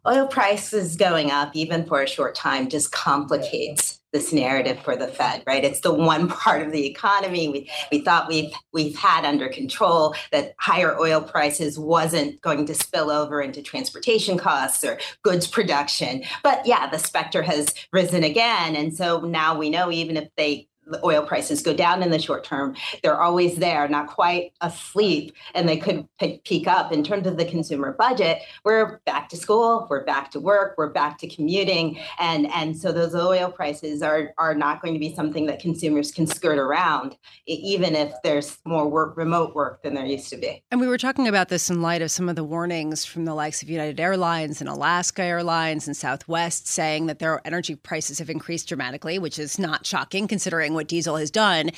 Oil 0.06 0.26
prices 0.26 0.96
going 0.96 1.30
up, 1.30 1.54
even 1.54 1.84
for 1.84 2.02
a 2.02 2.08
short 2.08 2.34
time, 2.34 2.68
just 2.68 2.92
complicates 2.92 4.00
this 4.12 4.32
narrative 4.32 4.80
for 4.82 4.96
the 4.96 5.06
Fed, 5.06 5.42
right? 5.46 5.64
It's 5.64 5.80
the 5.80 5.94
one 5.94 6.28
part 6.28 6.62
of 6.62 6.72
the 6.72 6.86
economy 6.86 7.48
we, 7.48 7.70
we 7.92 8.00
thought 8.00 8.28
we've 8.28 8.52
we've 8.72 8.96
had 8.96 9.24
under 9.24 9.48
control 9.48 10.14
that 10.32 10.54
higher 10.58 10.98
oil 10.98 11.20
prices 11.20 11.78
wasn't 11.78 12.40
going 12.40 12.66
to 12.66 12.74
spill 12.74 13.10
over 13.10 13.40
into 13.40 13.62
transportation 13.62 14.36
costs 14.36 14.84
or 14.84 14.98
goods 15.22 15.46
production. 15.46 16.22
But 16.42 16.66
yeah, 16.66 16.88
the 16.90 16.98
specter 16.98 17.42
has 17.42 17.72
risen 17.92 18.24
again. 18.24 18.74
And 18.74 18.94
so 18.96 19.20
now 19.20 19.56
we 19.56 19.70
know 19.70 19.92
even 19.92 20.16
if 20.16 20.28
they 20.36 20.68
the 20.90 21.04
oil 21.04 21.22
prices 21.22 21.62
go 21.62 21.74
down 21.74 22.02
in 22.02 22.10
the 22.10 22.18
short 22.18 22.44
term, 22.44 22.74
they're 23.02 23.20
always 23.20 23.56
there, 23.56 23.88
not 23.88 24.08
quite 24.08 24.52
asleep, 24.60 25.32
and 25.54 25.68
they 25.68 25.76
could 25.76 26.06
peak 26.44 26.66
up. 26.66 26.92
In 26.92 27.02
terms 27.02 27.26
of 27.26 27.36
the 27.36 27.44
consumer 27.44 27.92
budget, 27.92 28.42
we're 28.64 28.98
back 29.06 29.28
to 29.30 29.36
school, 29.36 29.86
we're 29.88 30.04
back 30.04 30.30
to 30.32 30.40
work, 30.40 30.74
we're 30.76 30.90
back 30.90 31.18
to 31.18 31.28
commuting, 31.28 31.98
and 32.18 32.50
and 32.52 32.76
so 32.76 32.92
those 32.92 33.14
oil 33.14 33.50
prices 33.50 34.02
are 34.02 34.34
are 34.38 34.54
not 34.54 34.82
going 34.82 34.94
to 34.94 35.00
be 35.00 35.14
something 35.14 35.46
that 35.46 35.60
consumers 35.60 36.12
can 36.12 36.26
skirt 36.26 36.58
around, 36.58 37.16
even 37.46 37.94
if 37.94 38.12
there's 38.22 38.58
more 38.64 38.88
work, 38.88 39.16
remote 39.16 39.54
work 39.54 39.82
than 39.82 39.94
there 39.94 40.06
used 40.06 40.28
to 40.30 40.36
be. 40.36 40.62
And 40.70 40.80
we 40.80 40.86
were 40.86 40.98
talking 40.98 41.28
about 41.28 41.48
this 41.48 41.70
in 41.70 41.82
light 41.82 42.02
of 42.02 42.10
some 42.10 42.28
of 42.28 42.36
the 42.36 42.44
warnings 42.44 43.04
from 43.04 43.24
the 43.24 43.34
likes 43.34 43.62
of 43.62 43.70
United 43.70 44.00
Airlines 44.00 44.60
and 44.60 44.68
Alaska 44.68 45.22
Airlines 45.22 45.86
and 45.86 45.96
Southwest 45.96 46.66
saying 46.66 47.06
that 47.06 47.18
their 47.18 47.40
energy 47.44 47.74
prices 47.74 48.18
have 48.18 48.30
increased 48.30 48.68
dramatically, 48.68 49.18
which 49.18 49.38
is 49.38 49.58
not 49.58 49.86
shocking 49.86 50.28
considering 50.28 50.74
what 50.80 50.88
diesel 50.88 51.16
has 51.16 51.30
done. 51.30 51.70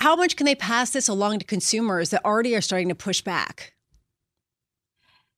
How 0.00 0.16
much 0.16 0.36
can 0.36 0.46
they 0.46 0.54
pass 0.54 0.90
this 0.90 1.08
along 1.08 1.40
to 1.40 1.44
consumers 1.44 2.10
that 2.10 2.24
already 2.24 2.56
are 2.56 2.60
starting 2.62 2.88
to 2.88 2.94
push 2.94 3.20
back? 3.20 3.74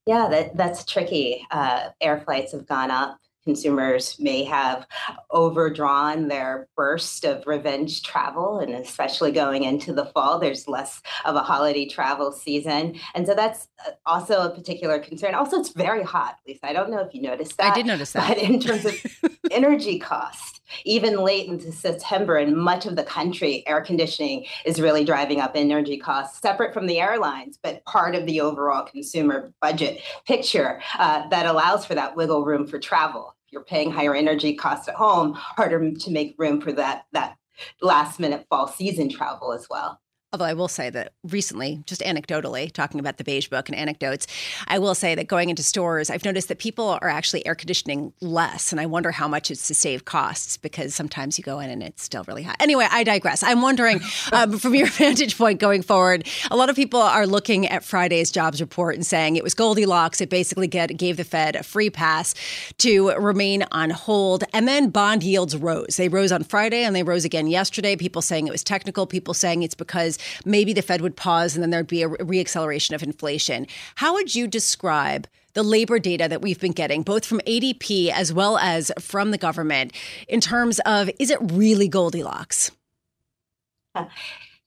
Yeah, 0.07 0.29
that, 0.31 0.57
that's 0.57 0.85
tricky. 0.85 1.47
Uh, 1.51 1.91
air 2.01 2.21
flights 2.21 2.53
have 2.53 2.67
gone 2.67 2.91
up 2.91 3.21
consumers 3.45 4.17
may 4.19 4.45
have 4.45 4.87
overdrawn 5.31 6.29
their 6.29 6.69
burst 6.77 7.25
of 7.25 7.47
revenge 7.47 8.03
travel, 8.03 8.61
and 8.61 8.75
especially 8.75 9.33
going 9.33 9.65
into 9.65 9.93
the 9.93 10.05
fall, 10.07 10.39
there's 10.39 10.69
less 10.69 11.01
of 11.25 11.37
a 11.37 11.41
holiday 11.41 11.87
travel 11.87 12.33
season. 12.33 12.99
And 13.15 13.27
so 13.27 13.35
that's 13.35 13.69
uh, 13.87 13.93
also 14.07 14.43
a 14.43 14.51
particular 14.51 14.99
concern. 14.99 15.35
Also, 15.35 15.59
it's 15.59 15.71
very 15.71 16.03
hot, 16.03 16.37
Lisa. 16.47 16.67
I 16.67 16.73
don't 16.73 16.91
know 16.91 17.01
if 17.01 17.15
you 17.15 17.23
noticed 17.23 17.57
that. 17.59 17.73
I 17.73 17.75
did 17.75 17.87
notice 17.87 18.13
that. 18.13 18.29
But 18.29 18.39
in 18.39 18.61
terms 18.61 18.85
of 18.85 18.95
energy 19.51 19.99
costs, 19.99 20.60
even 20.85 21.19
late 21.19 21.49
into 21.49 21.73
September 21.73 22.39
in 22.39 22.57
much 22.57 22.87
of 22.87 22.97
the 22.97 23.03
country, 23.03 23.67
air 23.67 23.81
conditioning 23.81 24.47
is 24.65 24.81
really 24.81 25.05
driving 25.05 25.41
up 25.41 25.53
energy 25.55 25.97
costs, 25.97 26.41
separate 26.41 26.75
from 26.75 26.87
the 26.87 27.01
airlines, 27.01 27.59
but 27.63 27.85
part 27.85 28.15
of 28.15 28.27
the 28.27 28.41
overall 28.41 28.85
consumer 28.85 29.53
budget 29.61 30.01
picture 30.27 30.81
uh, 30.99 31.29
that 31.29 31.47
allows 31.47 31.85
for 31.85 31.95
that 31.95 32.17
wiggle 32.17 32.45
room 32.45 32.67
for 32.67 32.79
travel. 32.79 33.35
If 33.47 33.53
you're 33.53 33.65
paying 33.65 33.91
higher 33.91 34.15
energy 34.15 34.55
costs 34.55 34.89
at 34.89 34.95
home, 34.95 35.33
harder 35.33 35.93
to 35.93 36.11
make 36.11 36.35
room 36.39 36.61
for 36.61 36.73
that 36.73 37.05
that 37.13 37.37
last 37.83 38.21
minute 38.21 38.47
fall 38.49 38.69
season 38.69 39.09
travel 39.09 39.53
as 39.53 39.67
well. 39.69 40.01
Although 40.33 40.45
I 40.45 40.53
will 40.53 40.69
say 40.69 40.91
that 40.91 41.13
recently, 41.25 41.83
just 41.87 42.03
anecdotally, 42.03 42.71
talking 42.71 43.01
about 43.01 43.17
the 43.17 43.25
beige 43.25 43.49
book 43.49 43.69
and 43.69 43.77
anecdotes, 43.77 44.29
I 44.69 44.79
will 44.79 44.95
say 44.95 45.17
that 45.17 45.27
going 45.27 45.51
into 45.51 45.65
stores, 45.65 46.09
I've 46.09 46.25
noticed 46.25 46.47
that 46.47 46.61
people 46.61 46.97
are 47.03 47.09
actually 47.09 47.45
air 47.45 47.57
conditioning 47.57 48.13
less. 48.21 48.71
And 48.71 48.81
I 48.81 48.87
wonder 48.87 49.11
how 49.11 49.27
much 49.27 49.51
it's 49.51 49.67
to 49.67 49.75
save 49.75 50.05
costs 50.05 50.57
because 50.57 50.95
sometimes 50.95 51.37
you 51.37 51.43
go 51.43 51.59
in 51.59 51.69
and 51.69 51.83
it's 51.83 52.05
still 52.05 52.23
really 52.29 52.45
hot. 52.45 52.55
Anyway, 52.61 52.87
I 52.89 53.03
digress. 53.03 53.43
I'm 53.43 53.61
wondering 53.61 54.03
um, 54.33 54.57
from 54.61 54.77
your 54.77 54.87
vantage 54.91 55.37
point 55.37 55.59
going 55.59 55.83
forward, 55.83 56.29
a 56.49 56.57
lot 56.57 56.71
of 56.71 56.77
people 56.77 57.01
are 57.01 57.27
looking 57.27 57.67
at 57.67 57.83
Friday's 57.83 58.31
jobs 58.31 58.61
report 58.61 58.95
and 58.95 59.05
saying 59.05 59.35
it 59.35 59.43
was 59.43 59.55
Goldilocks. 59.55 60.21
It 60.21 60.31
basically 60.31 60.69
get, 60.69 60.97
gave 60.97 61.17
the 61.17 61.25
Fed 61.25 61.57
a 61.57 61.65
free 61.65 61.91
pass 61.91 62.37
to 62.79 63.11
remain 63.15 63.65
on 63.73 63.91
hold. 63.91 64.45
And 64.53 64.69
then 64.69 64.91
bond 64.91 65.25
yields 65.25 65.57
rose. 65.57 65.97
They 65.97 66.09
rose 66.09 66.31
on 66.31 66.45
Friday 66.45 66.85
and 66.85 66.95
they 66.95 67.03
rose 67.03 67.25
again 67.25 67.49
yesterday. 67.49 67.97
People 67.97 68.23
saying 68.23 68.47
it 68.47 68.53
was 68.53 68.63
technical, 68.63 69.09
people 69.09 69.35
saying 69.35 69.65
it's 69.65 69.75
because 69.75 70.19
maybe 70.45 70.73
the 70.73 70.83
Fed 70.83 71.01
would 71.01 71.17
pause 71.17 71.55
and 71.55 71.63
then 71.63 71.71
there'd 71.71 71.87
be 71.87 72.03
a 72.03 72.09
reacceleration 72.09 72.95
of 72.95 73.03
inflation. 73.03 73.67
How 73.97 74.15
would 74.15 74.35
you 74.35 74.47
describe 74.47 75.27
the 75.55 75.63
labor 75.63 75.99
data 75.99 76.29
that 76.29 76.43
we've 76.43 76.61
been 76.61 76.73
getting, 76.73 77.03
both 77.03 77.25
from 77.25 77.41
ADP 77.41 78.11
as 78.11 78.33
well 78.33 78.59
as 78.59 78.93
from 78.99 79.31
the 79.31 79.39
government, 79.39 79.93
in 80.29 80.41
terms 80.41 80.79
of 80.87 81.11
is 81.19 81.31
it 81.31 81.39
really 81.41 81.89
Goldilocks? 81.89 82.71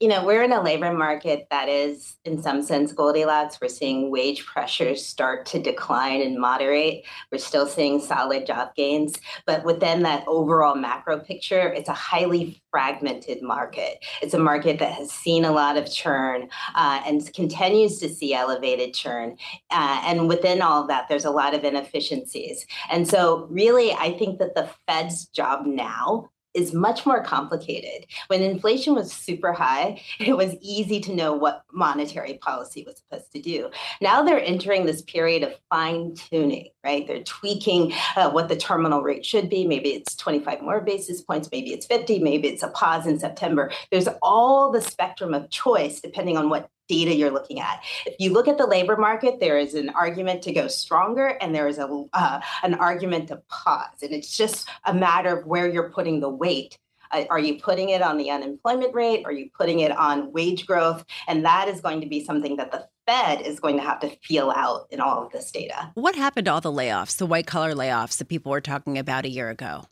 You 0.03 0.09
know, 0.09 0.25
we're 0.25 0.43
in 0.43 0.51
a 0.51 0.61
labor 0.61 0.91
market 0.91 1.47
that 1.49 1.69
is, 1.69 2.17
in 2.25 2.43
some 2.43 2.61
sense, 2.61 2.91
Goldilocks. 2.91 3.61
We're 3.61 3.69
seeing 3.69 4.11
wage 4.11 4.45
pressures 4.45 5.05
start 5.05 5.45
to 5.45 5.61
decline 5.61 6.21
and 6.21 6.37
moderate. 6.37 7.05
We're 7.31 7.37
still 7.37 7.65
seeing 7.65 8.01
solid 8.01 8.45
job 8.45 8.75
gains. 8.75 9.15
But 9.45 9.63
within 9.63 10.03
that 10.03 10.25
overall 10.27 10.75
macro 10.75 11.19
picture, 11.19 11.69
it's 11.69 11.87
a 11.87 11.93
highly 11.93 12.61
fragmented 12.69 13.41
market. 13.41 14.03
It's 14.21 14.33
a 14.33 14.39
market 14.39 14.77
that 14.79 14.91
has 14.91 15.09
seen 15.09 15.45
a 15.45 15.53
lot 15.53 15.77
of 15.77 15.89
churn 15.89 16.49
uh, 16.75 17.01
and 17.05 17.33
continues 17.33 17.99
to 17.99 18.09
see 18.09 18.33
elevated 18.33 18.93
churn. 18.93 19.37
Uh, 19.71 20.01
and 20.03 20.27
within 20.27 20.61
all 20.61 20.81
of 20.81 20.89
that, 20.89 21.07
there's 21.07 21.23
a 21.23 21.31
lot 21.31 21.53
of 21.53 21.63
inefficiencies. 21.63 22.65
And 22.91 23.07
so, 23.07 23.47
really, 23.49 23.93
I 23.93 24.17
think 24.17 24.39
that 24.39 24.53
the 24.53 24.69
Fed's 24.85 25.27
job 25.27 25.65
now 25.65 26.29
is 26.53 26.73
much 26.73 27.05
more 27.05 27.23
complicated. 27.23 28.05
When 28.27 28.41
inflation 28.41 28.95
was 28.95 29.11
super 29.11 29.53
high, 29.53 30.01
it 30.19 30.35
was 30.37 30.55
easy 30.61 30.99
to 31.01 31.15
know 31.15 31.33
what 31.33 31.63
monetary 31.71 32.35
policy 32.35 32.83
was 32.85 32.97
supposed 32.97 33.31
to 33.33 33.41
do. 33.41 33.69
Now 34.01 34.23
they're 34.23 34.43
entering 34.43 34.85
this 34.85 35.01
period 35.01 35.43
of 35.43 35.53
fine 35.69 36.15
tuning, 36.15 36.69
right? 36.83 37.07
They're 37.07 37.23
tweaking 37.23 37.93
uh, 38.15 38.29
what 38.31 38.49
the 38.49 38.55
terminal 38.55 39.01
rate 39.01 39.25
should 39.25 39.49
be. 39.49 39.65
Maybe 39.65 39.89
it's 39.89 40.15
25 40.15 40.61
more 40.61 40.81
basis 40.81 41.21
points, 41.21 41.49
maybe 41.51 41.73
it's 41.73 41.85
50, 41.85 42.19
maybe 42.19 42.47
it's 42.47 42.63
a 42.63 42.69
pause 42.69 43.07
in 43.07 43.19
September. 43.19 43.71
There's 43.91 44.07
all 44.21 44.71
the 44.71 44.81
spectrum 44.81 45.33
of 45.33 45.49
choice 45.49 46.01
depending 46.01 46.37
on 46.37 46.49
what 46.49 46.69
data 46.93 47.15
you're 47.15 47.31
looking 47.31 47.59
at. 47.59 47.83
If 48.05 48.15
you 48.19 48.31
look 48.31 48.47
at 48.47 48.57
the 48.57 48.67
labor 48.67 48.97
market, 48.97 49.39
there 49.39 49.57
is 49.57 49.73
an 49.73 49.89
argument 49.89 50.41
to 50.43 50.53
go 50.53 50.67
stronger 50.67 51.37
and 51.41 51.53
there 51.55 51.67
is 51.67 51.79
a 51.79 51.87
uh, 52.13 52.39
an 52.61 52.75
argument 52.75 53.29
to 53.29 53.41
pause. 53.49 54.01
And 54.01 54.11
it's 54.11 54.35
just 54.37 54.67
a 54.85 54.93
matter 54.93 55.37
of 55.37 55.47
where 55.47 55.67
you're 55.69 55.89
putting 55.89 56.19
the 56.19 56.29
weight. 56.29 56.77
Uh, 57.11 57.25
are 57.29 57.39
you 57.39 57.59
putting 57.59 57.89
it 57.89 58.01
on 58.01 58.17
the 58.17 58.29
unemployment 58.29 58.93
rate? 58.93 59.23
Are 59.25 59.31
you 59.31 59.49
putting 59.57 59.79
it 59.79 59.91
on 59.91 60.31
wage 60.31 60.65
growth? 60.65 61.03
And 61.27 61.43
that 61.45 61.67
is 61.67 61.81
going 61.81 62.01
to 62.01 62.07
be 62.07 62.23
something 62.23 62.57
that 62.57 62.71
the 62.71 62.87
Fed 63.05 63.41
is 63.41 63.59
going 63.59 63.77
to 63.77 63.83
have 63.83 63.99
to 63.99 64.09
feel 64.23 64.51
out 64.55 64.87
in 64.89 65.01
all 65.01 65.25
of 65.25 65.31
this 65.31 65.51
data. 65.51 65.91
What 65.95 66.15
happened 66.15 66.45
to 66.45 66.53
all 66.53 66.61
the 66.61 66.71
layoffs, 66.71 67.17
the 67.17 67.25
white 67.25 67.47
collar 67.47 67.73
layoffs 67.73 68.17
that 68.17 68.29
people 68.29 68.51
were 68.51 68.61
talking 68.61 68.97
about 68.97 69.25
a 69.25 69.29
year 69.29 69.49
ago? 69.49 69.85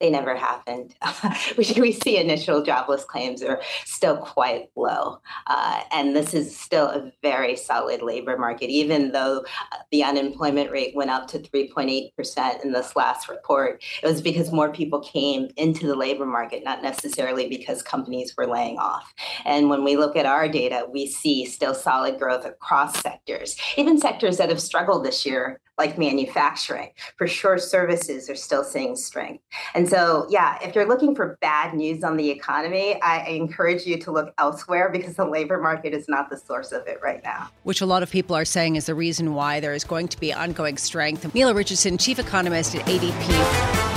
They 0.00 0.10
never 0.10 0.36
happened. 0.36 0.94
we, 1.56 1.72
we 1.80 1.92
see 1.92 2.18
initial 2.18 2.62
jobless 2.62 3.04
claims 3.04 3.42
are 3.42 3.60
still 3.84 4.16
quite 4.16 4.70
low. 4.76 5.20
Uh, 5.46 5.82
and 5.90 6.14
this 6.14 6.34
is 6.34 6.56
still 6.56 6.86
a 6.86 7.12
very 7.22 7.56
solid 7.56 8.02
labor 8.02 8.36
market, 8.36 8.70
even 8.70 9.12
though 9.12 9.44
uh, 9.72 9.76
the 9.90 10.04
unemployment 10.04 10.70
rate 10.70 10.94
went 10.94 11.10
up 11.10 11.26
to 11.28 11.38
3.8% 11.38 12.64
in 12.64 12.72
this 12.72 12.94
last 12.94 13.28
report. 13.28 13.82
It 14.02 14.06
was 14.06 14.22
because 14.22 14.52
more 14.52 14.72
people 14.72 15.00
came 15.00 15.48
into 15.56 15.86
the 15.86 15.96
labor 15.96 16.26
market, 16.26 16.64
not 16.64 16.82
necessarily 16.82 17.48
because 17.48 17.82
companies 17.82 18.34
were 18.36 18.46
laying 18.46 18.78
off. 18.78 19.12
And 19.44 19.68
when 19.68 19.82
we 19.82 19.96
look 19.96 20.16
at 20.16 20.26
our 20.26 20.48
data, 20.48 20.86
we 20.90 21.06
see 21.06 21.44
still 21.44 21.74
solid 21.74 22.18
growth 22.18 22.44
across 22.44 23.00
sectors, 23.00 23.56
even 23.76 23.98
sectors 23.98 24.36
that 24.36 24.48
have 24.48 24.60
struggled 24.60 25.04
this 25.04 25.26
year, 25.26 25.60
like 25.78 25.96
manufacturing. 25.96 26.90
For 27.16 27.26
sure, 27.26 27.56
services 27.56 28.28
are 28.28 28.34
still 28.34 28.64
seeing 28.64 28.96
strength. 28.96 29.42
And 29.74 29.88
so, 29.88 30.26
yeah, 30.28 30.58
if 30.62 30.74
you're 30.74 30.88
looking 30.88 31.14
for 31.14 31.38
bad 31.40 31.74
news 31.74 32.02
on 32.02 32.16
the 32.16 32.28
economy, 32.30 33.00
I 33.00 33.24
encourage 33.28 33.86
you 33.86 33.98
to 34.00 34.10
look 34.10 34.34
elsewhere 34.38 34.90
because 34.90 35.14
the 35.14 35.24
labor 35.24 35.60
market 35.60 35.94
is 35.94 36.08
not 36.08 36.28
the 36.30 36.36
source 36.36 36.72
of 36.72 36.86
it 36.86 36.98
right 37.02 37.22
now. 37.22 37.50
Which 37.62 37.80
a 37.80 37.86
lot 37.86 38.02
of 38.02 38.10
people 38.10 38.34
are 38.34 38.44
saying 38.44 38.76
is 38.76 38.86
the 38.86 38.94
reason 38.94 39.34
why 39.34 39.60
there 39.60 39.72
is 39.72 39.84
going 39.84 40.08
to 40.08 40.18
be 40.18 40.32
ongoing 40.32 40.76
strength. 40.76 41.22
Nela 41.32 41.54
Richardson, 41.54 41.96
chief 41.96 42.18
economist 42.18 42.74
at 42.74 42.84
ADP. 42.86 43.88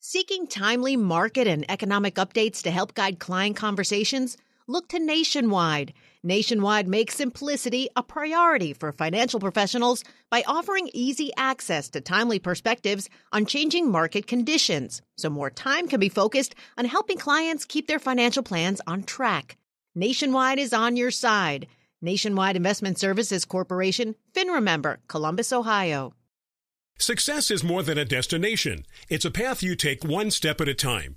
Seeking 0.00 0.46
timely 0.46 0.96
market 0.96 1.46
and 1.46 1.68
economic 1.70 2.14
updates 2.14 2.62
to 2.62 2.70
help 2.70 2.94
guide 2.94 3.18
client 3.18 3.56
conversations? 3.56 4.36
Look 4.66 4.88
to 4.88 4.98
Nationwide. 4.98 5.92
Nationwide 6.22 6.88
makes 6.88 7.14
simplicity 7.14 7.88
a 7.96 8.02
priority 8.02 8.72
for 8.72 8.92
financial 8.92 9.38
professionals 9.38 10.02
by 10.30 10.42
offering 10.46 10.90
easy 10.92 11.30
access 11.36 11.88
to 11.90 12.00
timely 12.00 12.38
perspectives 12.38 13.08
on 13.32 13.46
changing 13.46 13.90
market 13.90 14.26
conditions, 14.26 15.02
so 15.16 15.30
more 15.30 15.50
time 15.50 15.88
can 15.88 16.00
be 16.00 16.08
focused 16.08 16.54
on 16.76 16.84
helping 16.84 17.18
clients 17.18 17.64
keep 17.64 17.86
their 17.86 17.98
financial 17.98 18.42
plans 18.42 18.80
on 18.86 19.02
track. 19.02 19.56
Nationwide 19.94 20.58
is 20.58 20.72
on 20.72 20.96
your 20.96 21.10
side. 21.10 21.66
Nationwide 22.02 22.56
Investment 22.56 22.98
Services 22.98 23.44
Corporation, 23.44 24.14
FINRA 24.34 24.62
member, 24.62 25.00
Columbus, 25.08 25.52
Ohio. 25.52 26.12
Success 26.98 27.50
is 27.50 27.62
more 27.62 27.82
than 27.82 27.98
a 27.98 28.04
destination. 28.04 28.84
It's 29.08 29.24
a 29.24 29.30
path 29.30 29.62
you 29.62 29.76
take 29.76 30.02
one 30.04 30.30
step 30.30 30.60
at 30.60 30.68
a 30.68 30.74
time. 30.74 31.16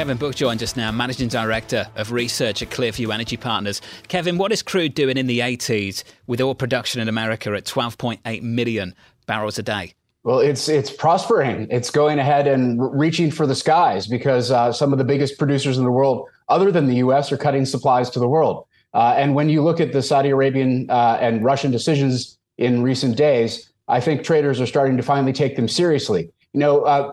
Kevin 0.00 0.16
Book 0.16 0.34
joins 0.34 0.62
us 0.62 0.76
now, 0.76 0.90
Managing 0.90 1.28
Director 1.28 1.86
of 1.94 2.10
Research 2.10 2.62
at 2.62 2.70
Clearview 2.70 3.12
Energy 3.12 3.36
Partners. 3.36 3.82
Kevin, 4.08 4.38
what 4.38 4.50
is 4.50 4.62
crude 4.62 4.94
doing 4.94 5.18
in 5.18 5.26
the 5.26 5.40
80s 5.40 6.04
with 6.26 6.40
oil 6.40 6.54
production 6.54 7.02
in 7.02 7.08
America 7.10 7.52
at 7.52 7.66
12.8 7.66 8.40
million 8.40 8.94
barrels 9.26 9.58
a 9.58 9.62
day? 9.62 9.92
Well, 10.24 10.38
it's 10.38 10.70
it's 10.70 10.90
prospering. 10.90 11.66
It's 11.70 11.90
going 11.90 12.18
ahead 12.18 12.46
and 12.46 12.80
reaching 12.98 13.30
for 13.30 13.46
the 13.46 13.54
skies 13.54 14.06
because 14.06 14.50
uh, 14.50 14.72
some 14.72 14.92
of 14.94 14.98
the 14.98 15.04
biggest 15.04 15.38
producers 15.38 15.76
in 15.76 15.84
the 15.84 15.90
world, 15.90 16.26
other 16.48 16.72
than 16.72 16.86
the 16.86 16.96
U.S., 17.04 17.30
are 17.30 17.36
cutting 17.36 17.66
supplies 17.66 18.08
to 18.08 18.18
the 18.18 18.28
world. 18.28 18.66
Uh, 18.94 19.12
and 19.18 19.34
when 19.34 19.50
you 19.50 19.62
look 19.62 19.80
at 19.80 19.92
the 19.92 20.00
Saudi 20.00 20.30
Arabian 20.30 20.86
uh, 20.88 21.18
and 21.20 21.44
Russian 21.44 21.70
decisions 21.70 22.38
in 22.56 22.82
recent 22.82 23.18
days, 23.18 23.70
I 23.86 24.00
think 24.00 24.24
traders 24.24 24.62
are 24.62 24.66
starting 24.66 24.96
to 24.96 25.02
finally 25.02 25.34
take 25.34 25.56
them 25.56 25.68
seriously. 25.68 26.30
You 26.54 26.60
know, 26.60 26.84
uh, 26.84 27.12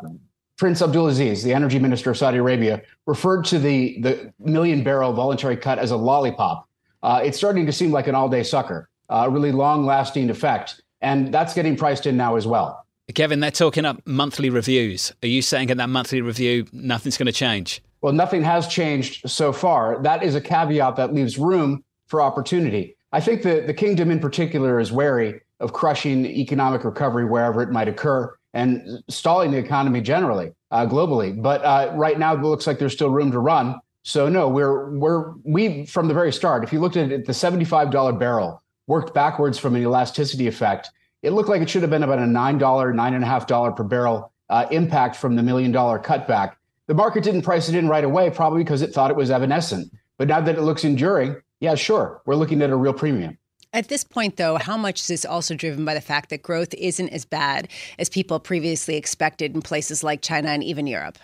Prince 0.57 0.81
Abdulaziz, 0.81 1.43
the 1.43 1.53
energy 1.53 1.77
minister 1.77 2.09
of 2.09 2.17
Saudi 2.17 2.39
Arabia, 2.39 2.81
referred 3.05 3.45
to 3.45 3.59
the 3.59 4.01
the 4.01 4.33
million 4.39 4.83
barrel 4.83 5.13
voluntary 5.13 5.55
cut 5.55 5.77
as 5.77 5.91
a 5.91 5.97
lollipop. 5.97 6.67
Uh, 7.03 7.21
it's 7.23 7.37
starting 7.37 7.65
to 7.67 7.71
seem 7.71 7.91
like 7.91 8.07
an 8.07 8.15
all 8.15 8.27
day 8.27 8.41
sucker, 8.41 8.89
a 9.09 9.29
really 9.29 9.51
long 9.51 9.85
lasting 9.85 10.31
effect, 10.31 10.81
and 11.01 11.31
that's 11.31 11.53
getting 11.53 11.75
priced 11.75 12.07
in 12.07 12.17
now 12.17 12.35
as 12.35 12.47
well. 12.47 12.83
Kevin, 13.13 13.39
they're 13.39 13.51
talking 13.51 13.85
up 13.85 14.01
monthly 14.05 14.49
reviews. 14.49 15.13
Are 15.23 15.27
you 15.27 15.41
saying 15.41 15.69
in 15.69 15.77
that 15.77 15.89
monthly 15.89 16.21
review 16.21 16.65
nothing's 16.73 17.17
going 17.17 17.27
to 17.27 17.31
change? 17.31 17.81
Well, 18.01 18.13
nothing 18.13 18.43
has 18.43 18.67
changed 18.67 19.29
so 19.29 19.53
far. 19.53 20.01
That 20.01 20.23
is 20.23 20.35
a 20.35 20.41
caveat 20.41 20.95
that 20.97 21.13
leaves 21.13 21.37
room 21.37 21.83
for 22.07 22.21
opportunity. 22.21 22.97
I 23.13 23.21
think 23.21 23.43
the, 23.43 23.63
the 23.65 23.73
kingdom 23.73 24.11
in 24.11 24.19
particular 24.19 24.79
is 24.79 24.91
wary 24.91 25.39
of 25.59 25.71
crushing 25.71 26.25
economic 26.25 26.83
recovery 26.83 27.25
wherever 27.25 27.61
it 27.61 27.69
might 27.69 27.87
occur 27.87 28.36
and 28.57 29.03
stalling 29.09 29.51
the 29.51 29.57
economy 29.57 30.01
generally 30.01 30.51
uh, 30.71 30.85
globally. 30.85 31.41
But 31.41 31.63
uh, 31.63 31.91
right 31.95 32.19
now, 32.19 32.35
it 32.35 32.41
looks 32.41 32.67
like 32.67 32.79
there's 32.79 32.93
still 32.93 33.09
room 33.09 33.31
to 33.31 33.39
run. 33.39 33.79
So 34.03 34.27
no, 34.29 34.49
we're 34.49 34.97
we're 34.97 35.33
we 35.43 35.85
from 35.85 36.07
the 36.07 36.13
very 36.13 36.33
start. 36.33 36.63
If 36.63 36.73
you 36.73 36.79
looked 36.79 36.97
at 36.97 37.11
it, 37.11 37.25
the 37.25 37.33
seventy-five 37.33 37.91
dollar 37.91 38.13
barrel 38.13 38.61
worked 38.87 39.13
backwards 39.13 39.57
from 39.59 39.75
an 39.75 39.81
elasticity 39.81 40.47
effect 40.47 40.91
it 41.23 41.31
looked 41.31 41.49
like 41.49 41.61
it 41.61 41.69
should 41.69 41.81
have 41.81 41.91
been 41.91 42.03
about 42.03 42.19
a 42.19 42.23
$9, 42.23 42.59
$9.5 42.59 43.75
per 43.75 43.83
barrel 43.83 44.31
uh, 44.49 44.65
impact 44.71 45.15
from 45.15 45.35
the 45.35 45.43
million 45.43 45.71
dollar 45.71 45.99
cutback. 45.99 46.53
The 46.87 46.93
market 46.93 47.23
didn't 47.23 47.41
price 47.41 47.67
it 47.67 47.75
in 47.75 47.89
right 47.89 48.03
away, 48.03 48.29
probably 48.29 48.63
because 48.63 48.81
it 48.81 48.93
thought 48.93 49.11
it 49.11 49.17
was 49.17 49.29
evanescent. 49.29 49.91
But 50.17 50.29
now 50.29 50.39
that 50.41 50.57
it 50.57 50.61
looks 50.61 50.83
enduring, 50.83 51.35
yeah, 51.59 51.75
sure, 51.75 52.21
we're 52.25 52.35
looking 52.35 52.61
at 52.61 52.69
a 52.69 52.75
real 52.75 52.93
premium. 52.93 53.37
At 53.73 53.89
this 53.89 54.03
point, 54.03 54.37
though, 54.37 54.57
how 54.57 54.77
much 54.77 55.01
is 55.01 55.07
this 55.07 55.25
also 55.25 55.55
driven 55.55 55.85
by 55.85 55.93
the 55.93 56.01
fact 56.01 56.29
that 56.29 56.41
growth 56.41 56.73
isn't 56.73 57.09
as 57.09 57.25
bad 57.25 57.67
as 57.99 58.09
people 58.09 58.39
previously 58.39 58.95
expected 58.95 59.53
in 59.53 59.61
places 59.61 60.03
like 60.03 60.21
China 60.21 60.49
and 60.49 60.63
even 60.63 60.87
Europe? 60.87 61.17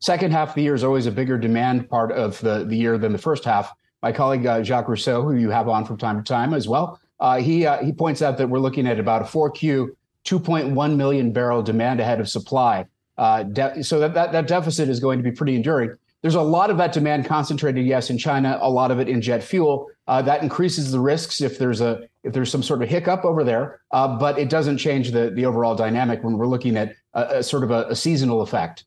Second 0.00 0.32
half 0.32 0.50
of 0.50 0.54
the 0.54 0.62
year 0.62 0.74
is 0.74 0.84
always 0.84 1.06
a 1.06 1.10
bigger 1.10 1.36
demand 1.36 1.88
part 1.90 2.12
of 2.12 2.40
the, 2.40 2.64
the 2.64 2.76
year 2.76 2.96
than 2.96 3.12
the 3.12 3.18
first 3.18 3.44
half. 3.44 3.72
My 4.02 4.12
colleague 4.12 4.46
uh, 4.46 4.62
Jacques 4.62 4.88
Rousseau, 4.88 5.22
who 5.22 5.34
you 5.34 5.50
have 5.50 5.68
on 5.68 5.84
from 5.84 5.98
time 5.98 6.16
to 6.16 6.24
time 6.24 6.54
as 6.54 6.66
well, 6.66 6.98
uh, 7.18 7.38
he 7.38 7.66
uh, 7.66 7.84
he 7.84 7.92
points 7.92 8.22
out 8.22 8.38
that 8.38 8.48
we're 8.48 8.60
looking 8.60 8.86
at 8.86 8.98
about 8.98 9.20
a 9.20 9.24
4Q 9.26 9.88
2.1 10.24 10.96
million 10.96 11.32
barrel 11.32 11.62
demand 11.62 12.00
ahead 12.00 12.18
of 12.18 12.28
supply. 12.28 12.86
Uh, 13.18 13.42
de- 13.42 13.84
so 13.84 13.98
that, 13.98 14.14
that 14.14 14.32
that 14.32 14.46
deficit 14.46 14.88
is 14.88 15.00
going 15.00 15.18
to 15.18 15.22
be 15.22 15.30
pretty 15.30 15.54
enduring. 15.54 15.94
There's 16.22 16.34
a 16.34 16.42
lot 16.42 16.70
of 16.70 16.76
that 16.76 16.92
demand 16.92 17.24
concentrated, 17.24 17.86
yes, 17.86 18.10
in 18.10 18.18
China. 18.18 18.58
A 18.60 18.70
lot 18.70 18.90
of 18.90 19.00
it 19.00 19.08
in 19.08 19.22
jet 19.22 19.42
fuel. 19.42 19.88
Uh, 20.06 20.20
that 20.22 20.42
increases 20.42 20.92
the 20.92 21.00
risks 21.00 21.40
if 21.40 21.58
there's 21.58 21.80
a 21.80 22.02
if 22.24 22.34
there's 22.34 22.50
some 22.50 22.62
sort 22.62 22.82
of 22.82 22.88
hiccup 22.88 23.24
over 23.24 23.42
there. 23.42 23.80
Uh, 23.90 24.18
but 24.18 24.38
it 24.38 24.50
doesn't 24.50 24.78
change 24.78 25.12
the 25.12 25.30
the 25.30 25.46
overall 25.46 25.74
dynamic 25.74 26.22
when 26.22 26.36
we're 26.36 26.46
looking 26.46 26.76
at 26.76 26.94
a, 27.14 27.38
a 27.38 27.42
sort 27.42 27.64
of 27.64 27.70
a, 27.70 27.86
a 27.88 27.96
seasonal 27.96 28.42
effect. 28.42 28.84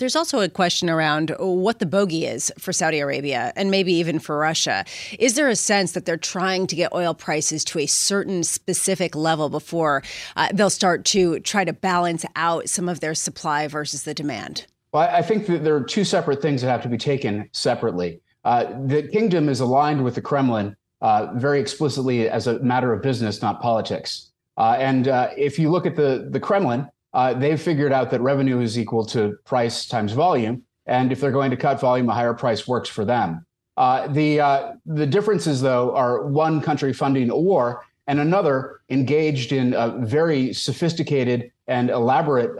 There's 0.00 0.16
also 0.16 0.40
a 0.40 0.48
question 0.48 0.90
around 0.90 1.34
what 1.38 1.78
the 1.78 1.86
bogey 1.86 2.26
is 2.26 2.52
for 2.58 2.72
Saudi 2.72 2.98
Arabia 2.98 3.52
and 3.54 3.70
maybe 3.70 3.92
even 3.94 4.18
for 4.18 4.36
Russia. 4.36 4.84
Is 5.20 5.34
there 5.34 5.48
a 5.48 5.54
sense 5.54 5.92
that 5.92 6.04
they're 6.04 6.16
trying 6.16 6.66
to 6.66 6.74
get 6.74 6.92
oil 6.92 7.14
prices 7.14 7.64
to 7.66 7.78
a 7.78 7.86
certain 7.86 8.42
specific 8.42 9.14
level 9.14 9.48
before 9.48 10.02
uh, 10.34 10.48
they'll 10.52 10.68
start 10.68 11.04
to 11.06 11.38
try 11.40 11.64
to 11.64 11.72
balance 11.72 12.24
out 12.34 12.68
some 12.68 12.88
of 12.88 12.98
their 12.98 13.14
supply 13.14 13.68
versus 13.68 14.02
the 14.02 14.14
demand? 14.14 14.66
Well, 14.94 15.10
I 15.12 15.22
think 15.22 15.46
that 15.46 15.64
there 15.64 15.74
are 15.74 15.82
two 15.82 16.04
separate 16.04 16.40
things 16.40 16.62
that 16.62 16.68
have 16.68 16.82
to 16.82 16.88
be 16.88 16.96
taken 16.96 17.48
separately. 17.50 18.20
Uh, 18.44 18.66
the 18.86 19.02
kingdom 19.08 19.48
is 19.48 19.58
aligned 19.58 20.04
with 20.04 20.14
the 20.14 20.20
Kremlin 20.20 20.76
uh, 21.00 21.32
very 21.34 21.58
explicitly 21.58 22.28
as 22.28 22.46
a 22.46 22.60
matter 22.60 22.92
of 22.92 23.02
business, 23.02 23.42
not 23.42 23.60
politics. 23.60 24.30
Uh, 24.56 24.76
and 24.78 25.08
uh, 25.08 25.30
if 25.36 25.58
you 25.58 25.68
look 25.68 25.84
at 25.84 25.96
the 25.96 26.28
the 26.30 26.38
Kremlin, 26.38 26.88
uh, 27.12 27.34
they've 27.34 27.60
figured 27.60 27.92
out 27.92 28.08
that 28.12 28.20
revenue 28.20 28.60
is 28.60 28.78
equal 28.78 29.04
to 29.06 29.36
price 29.44 29.86
times 29.88 30.12
volume. 30.12 30.62
And 30.86 31.10
if 31.10 31.20
they're 31.20 31.32
going 31.32 31.50
to 31.50 31.56
cut 31.56 31.80
volume, 31.80 32.08
a 32.08 32.14
higher 32.14 32.34
price 32.34 32.68
works 32.68 32.88
for 32.88 33.04
them. 33.04 33.44
Uh, 33.76 34.06
the 34.06 34.76
the 34.86 35.06
differences, 35.06 35.60
though, 35.60 35.92
are 35.96 36.24
one 36.26 36.60
country 36.60 36.92
funding 36.92 37.30
a 37.30 37.36
war 37.36 37.84
and 38.06 38.20
another 38.20 38.82
engaged 38.90 39.50
in 39.50 39.74
a 39.74 39.88
very 40.06 40.52
sophisticated 40.52 41.50
and 41.66 41.90
elaborate 41.90 42.56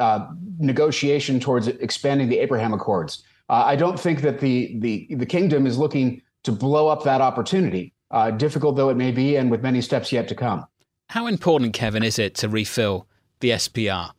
negotiation 0.58 1.40
towards 1.40 1.68
expanding 1.68 2.28
the 2.28 2.38
Abraham 2.38 2.72
Accords. 2.72 3.22
Uh, 3.48 3.62
I 3.66 3.76
don't 3.76 3.98
think 3.98 4.22
that 4.22 4.40
the 4.40 4.78
the 4.80 5.14
the 5.14 5.26
kingdom 5.26 5.66
is 5.66 5.76
looking 5.78 6.22
to 6.44 6.52
blow 6.52 6.88
up 6.88 7.02
that 7.04 7.20
opportunity, 7.20 7.92
uh, 8.10 8.30
difficult 8.30 8.76
though 8.76 8.90
it 8.90 8.96
may 8.96 9.10
be, 9.10 9.36
and 9.36 9.50
with 9.50 9.62
many 9.62 9.80
steps 9.80 10.12
yet 10.12 10.28
to 10.28 10.34
come. 10.34 10.64
How 11.08 11.26
important, 11.26 11.74
Kevin, 11.74 12.02
is 12.02 12.18
it 12.18 12.34
to 12.36 12.48
refill 12.48 13.06
the 13.40 13.50
SPR? 13.50 14.10